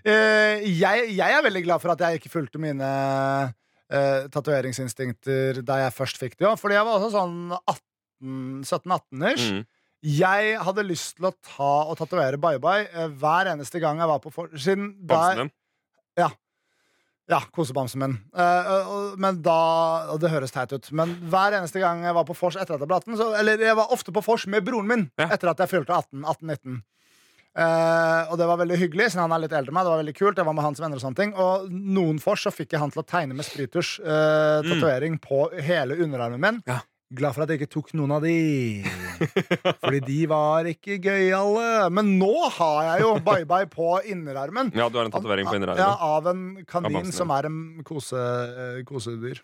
[0.05, 5.96] jeg, jeg er veldig glad for at jeg ikke fulgte mine uh, tatoveringsinstinkter da jeg
[5.96, 6.48] først fikk det.
[6.50, 7.38] også, Fordi jeg var også sånn
[8.68, 9.48] 17-18-ers.
[9.55, 9.64] Mm.
[10.05, 14.20] Jeg hadde lyst til å ta og tatovere bye-bye uh, hver eneste gang jeg var
[14.24, 14.52] på for...
[14.61, 15.55] Siden der, din.
[17.24, 18.14] Ja, kosebamsen min.
[18.36, 22.36] Uh, men da Og det høres teit ut, men hver eneste gang jeg var på
[22.36, 24.90] vors etter at jeg ble 18 så, Eller jeg var ofte på vors med broren
[24.90, 25.30] min Ja.
[25.32, 26.82] etter at jeg fylte 18-19.
[27.55, 29.84] Eh, og det var veldig hyggelig, siden han er litt eldre enn meg.
[29.86, 32.34] Det var veldig kult, jeg var med hans venner Og sånne ting Og noen for
[32.40, 35.18] så fikk jeg han til å tegne med sprittusj uh, Mm.
[35.22, 36.59] på hele underarmen min.
[36.66, 36.80] Ja.
[37.14, 38.82] Glad for at jeg ikke tok noen av de.
[39.84, 41.88] Fordi de var ikke gøyale.
[41.94, 44.72] Men nå har jeg jo bye-bye på innerarmen.
[44.74, 46.00] Ja, du har en tatovering på Ja, innerarmen.
[46.00, 49.38] av en kanin som er en kose, eh, kosedyr.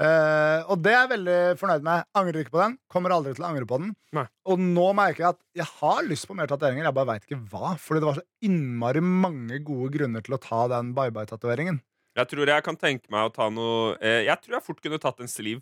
[0.00, 2.06] Eh, og det er jeg veldig fornøyd med.
[2.16, 2.76] Angrer ikke på den.
[2.92, 3.90] Kommer aldri til å angre på den.
[4.16, 4.24] Nei.
[4.48, 6.86] Og nå merker jeg at jeg har lyst på mer tatoveringer.
[6.88, 7.74] Jeg bare veit ikke hva.
[7.76, 11.82] Fordi det var så innmari mange gode grunner til å ta den bye-bye-tatoveringen.
[12.18, 14.98] Jeg tror jeg kan tenke meg å ta noe eh, Jeg tror jeg fort kunne
[14.98, 15.60] tatt en sleeve.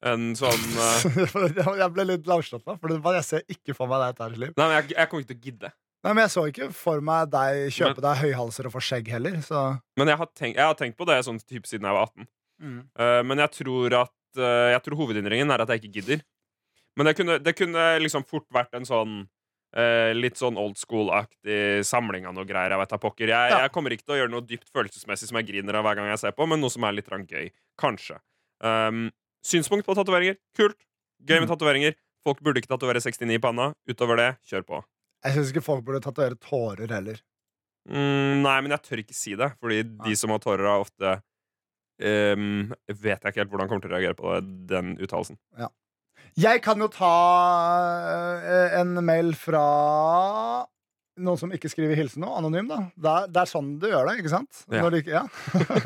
[0.00, 3.90] En sånn eh, jeg ble litt lavslått nå, for det var- jeg ser ikke for
[3.90, 4.52] meg deg tar liv.
[4.56, 5.72] Nei, men jeg, jeg kommer ikke til å gidde.
[6.00, 9.34] Nei, men jeg så ikke for meg deg kjøpe deg høyhalser og få skjegg heller,
[9.44, 9.64] så
[10.00, 12.24] Men jeg har tenkt, jeg har tenkt på det sånn type siden jeg var 18.
[12.60, 16.20] Eh, men jeg tror at uh, Jeg tror hovedinnringen er at jeg ikke gidder.
[16.96, 19.14] Men det kunne, det kunne liksom fort vært en sånn
[19.76, 22.70] uh, litt sånn old school-aktig samling av noe greier.
[22.74, 23.28] Jeg vet da pokker.
[23.32, 23.62] Jeg, Ja.
[23.64, 26.10] jeg kommer ikke til å gjøre noe dypt følelsesmessig som jeg griner av hver gang
[26.12, 27.50] jeg ser på, men noe som er litt gøy.
[27.78, 28.18] Kanskje.
[28.60, 29.10] Um,
[29.42, 30.36] synspunkt på tatoveringer.
[30.56, 30.76] Kult.
[31.24, 31.54] Gøy med Mm.
[31.56, 31.94] tatoveringer.
[32.24, 33.72] Folk burde ikke tatovere 69 i panna.
[33.88, 34.84] Utover det, kjør på.
[35.24, 37.20] Jeg syns ikke folk burde tatovere tårer heller.
[37.88, 40.08] Mm, nei, men jeg tør ikke si det, fordi Nei.
[40.10, 41.22] de som har tårer, har ofte
[42.00, 44.34] ehm, Vet jeg ikke helt hvordan han kommer til å reagere på
[44.70, 45.38] den uttalelsen.
[46.38, 47.14] Jeg kan jo ta
[48.38, 49.64] eh, en mail fra
[51.20, 52.84] noen som ikke skriver hilsen nå, anonym, da.
[52.94, 54.62] Det er, det er sånn du gjør det, ikke sant?
[54.70, 54.84] Ja.
[54.84, 55.24] Når du ikke, ja.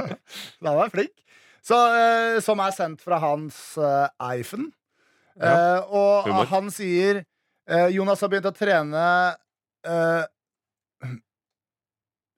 [0.64, 1.14] da var jeg flink.
[1.64, 4.68] Så, eh, som er sendt fra hans eh, iPhone.
[5.40, 6.46] Eh, og Humor.
[6.52, 7.24] han sier
[7.90, 9.02] Jonas har begynt å trene
[9.88, 10.24] eh,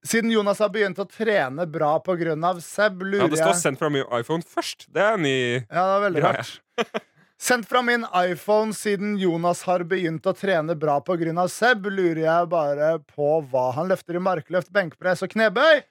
[0.07, 3.79] Siden Jonas har begynt å trene bra på grunn av Seb, Ja, Det står 'sendt
[3.81, 4.87] fra min iPhone' først.
[4.93, 6.37] Det er ny ja, det er veldig greie.
[6.37, 7.03] rart.
[7.39, 11.49] Sendt fra min iPhone siden Jonas har begynt å trene bra pga.
[11.51, 15.83] Seb, lurer jeg bare på hva han løfter i markløft, benkpress og knebøy.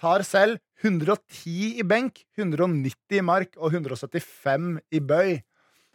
[0.00, 5.42] Tar selv 110 i benk, 190 i mark og 175 i bøy.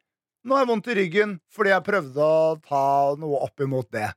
[0.47, 2.84] Nå har jeg vondt i ryggen fordi jeg prøvde å ta
[3.20, 4.09] noe opp imot det.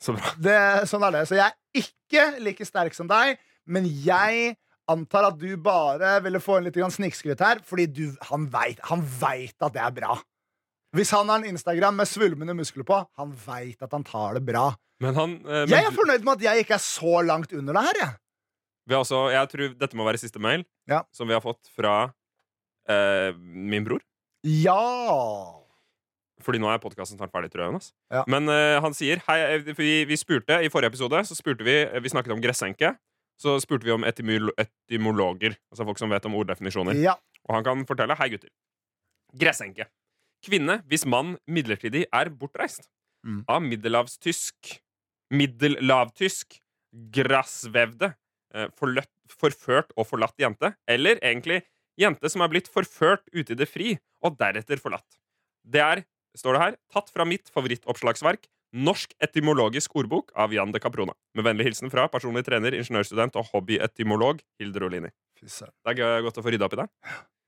[0.00, 0.32] Så bra.
[0.40, 0.58] det.
[0.88, 1.26] Sånn er det.
[1.28, 3.36] Så jeg er ikke like sterk som deg,
[3.68, 4.56] men jeg
[4.90, 8.80] antar at du bare ville få en litt snikskryt her, fordi du, han veit
[9.20, 10.16] vet at det er bra.
[10.96, 14.42] Hvis han har en Instagram med svulmende muskler på, han veit at han tar det
[14.48, 14.72] bra.
[15.00, 17.76] Men han eh, men Jeg er fornøyd med at jeg ikke er så langt under
[17.76, 18.16] det her, jeg.
[18.98, 21.04] også, Jeg tror dette må være siste mail Ja.
[21.14, 22.10] som vi har fått fra
[22.90, 24.02] eh, min bror.
[24.42, 25.59] Ja.
[26.44, 27.72] Fordi nå er podkasten snart ferdig, tror jeg.
[27.72, 27.92] Jonas.
[28.12, 28.24] Ja.
[28.30, 31.76] Men uh, han sier hei, eh, vi, vi spurte I forrige episode så spurte vi
[32.00, 32.94] Vi snakket om gressenke.
[33.40, 35.56] så spurte vi om etymolo etymologer.
[35.72, 36.98] Altså folk som vet om orddefinisjoner.
[37.00, 37.16] Ja.
[37.48, 38.50] Og han kan fortelle Hei, gutter.
[39.32, 39.88] Gressenke.
[40.44, 42.88] Kvinne hvis mann midlertidig er bortreist.
[43.24, 43.44] Mm.
[43.48, 44.80] Av middelhavstysk
[45.30, 46.56] Middellavtysk
[47.14, 48.14] grassvevde.
[48.50, 50.72] Eh, forløtt, forført og forlatt jente.
[50.90, 51.60] Eller egentlig
[52.00, 55.20] jente som er blitt forført ute i det fri, og deretter forlatt.
[55.62, 56.02] Det er,
[56.38, 58.48] står det her, tatt fra mitt favorittoppslagsverk.
[58.70, 61.16] Norsk etymologisk ordbok av Jan de Caprona.
[61.34, 65.10] Med vennlig hilsen fra personlig trener, ingeniørstudent og hobbyetymolog Hilde Rolini.
[65.40, 66.86] Det er godt å få rydda opp i det.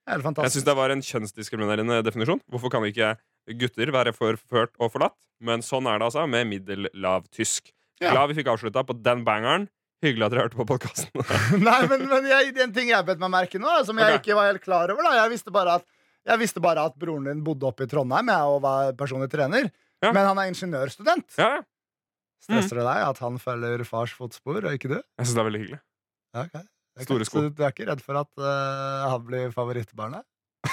[0.02, 2.40] Det Jeg syns det var en kjønnsdiskriminerende definisjon.
[2.50, 3.14] Hvorfor kan ikke
[3.60, 5.14] gutter være forført og forlatt?
[5.38, 7.70] Men sånn er det altså med middellavtysk.
[8.02, 8.10] Ja.
[8.10, 9.68] Glad vi fikk avslutta på den bangeren.
[10.02, 11.22] Hyggelig at dere hørte på podkasten.
[11.68, 14.22] Nei, men, men jeg, en ting jeg bet meg merke nå, som jeg okay.
[14.24, 15.06] ikke var helt klar over.
[15.06, 15.86] da Jeg visste bare at,
[16.28, 19.70] jeg visste bare at broren din bodde oppe i Trondheim jeg, og var personlig trener.
[20.02, 20.10] Ja.
[20.10, 21.38] Men han er ingeniørstudent.
[21.38, 21.62] ja.
[22.42, 24.96] Stresser det deg at han følger fars fotspor, og ikke du?
[24.98, 25.76] Jeg syns det er veldig hyggelig.
[26.34, 26.64] Ja, okay.
[26.98, 27.38] er Store sko.
[27.38, 30.26] Så du er ikke redd for at uh, han blir favorittbarnet?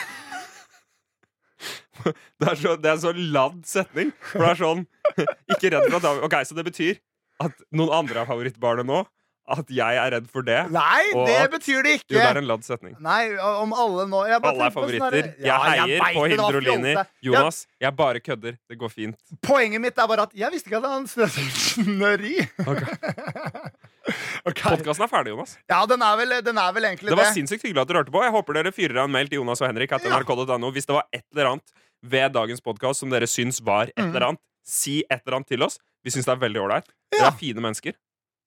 [2.40, 4.14] Det er, så, det er en så ladd setning.
[4.32, 4.86] For det er sånn
[5.52, 7.02] Ikke redd for at Ok, Så det betyr
[7.44, 9.02] at noen andre er favorittbarnet nå?
[9.50, 10.60] At jeg er redd for det?
[10.72, 12.96] Nei, Og det at- betyr det Jo, det er en ladd setning.
[13.02, 15.36] Nei, om alle nå Alle er sånn favoritter.
[15.40, 16.94] Jeg Ja, heier jeg på Hindrolini.
[16.94, 17.08] Jonas.
[17.24, 18.58] Jonas, jeg bare kødder.
[18.70, 19.16] Det går fint.
[19.42, 22.96] Poenget mitt er bare at jeg visste ikke at han studerte Okay.
[24.50, 24.56] Ok.
[24.64, 25.58] Podkasten er ferdig, Jonas.
[25.70, 27.34] Ja, den er vel, den er vel egentlig Det var det.
[27.36, 28.22] sinnssykt hyggelig at dere hørte på.
[28.24, 29.92] Jeg håper dere fyrer av en mail til Jonas og Henrik.
[29.92, 30.20] etter Ja.
[30.20, 33.94] nrk.no Hvis det var et eller annet ved dagens podkast som dere syns var et
[33.98, 34.16] Mhm.
[34.16, 35.78] eller annet, si et eller annet til oss.
[36.04, 36.86] Vi syns det er veldig ålreit.
[37.12, 37.28] Dere Ja.
[37.28, 37.94] er fine mennesker.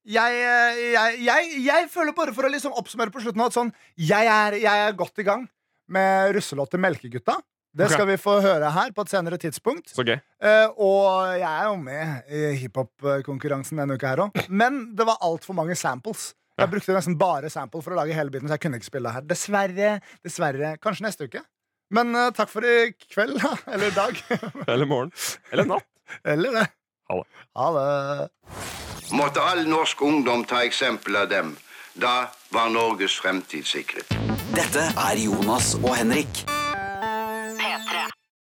[0.03, 3.71] Jeg, eh, jeg, jeg, jeg føler bare for å liksom oppsummere på slutten at sånn,
[3.95, 5.47] jeg, er, jeg er godt i gang
[5.93, 7.39] med russelåt til Melkegutta.
[7.73, 9.95] Det skal vi få høre her på et senere tidspunkt.
[9.95, 10.19] Så gøy.
[10.19, 14.43] Eh, og jeg er jo med i hiphop-konkurransen denne uka her òg.
[14.63, 16.33] Men det var altfor mange samples.
[16.61, 19.09] Jeg brukte nesten bare sample for å lage hele biten, så jeg kunne ikke spille
[19.09, 19.25] det her.
[19.31, 19.95] Dessverre.
[20.23, 20.75] Dessverre.
[20.85, 21.41] Kanskje neste uke.
[21.97, 23.55] Men uh, takk for i kveld, da.
[23.73, 24.21] Eller i dag.
[24.67, 25.11] Eller morgen.
[25.53, 25.89] Eller natt.
[26.29, 26.69] Eller det.
[27.13, 27.27] Ha det.
[27.55, 28.29] Ha det.
[29.13, 31.57] Måtte all norsk ungdom ta eksempel av dem.
[31.93, 34.09] Da var Norges fremtid sikret.
[34.57, 36.45] Dette er Jonas og Henrik.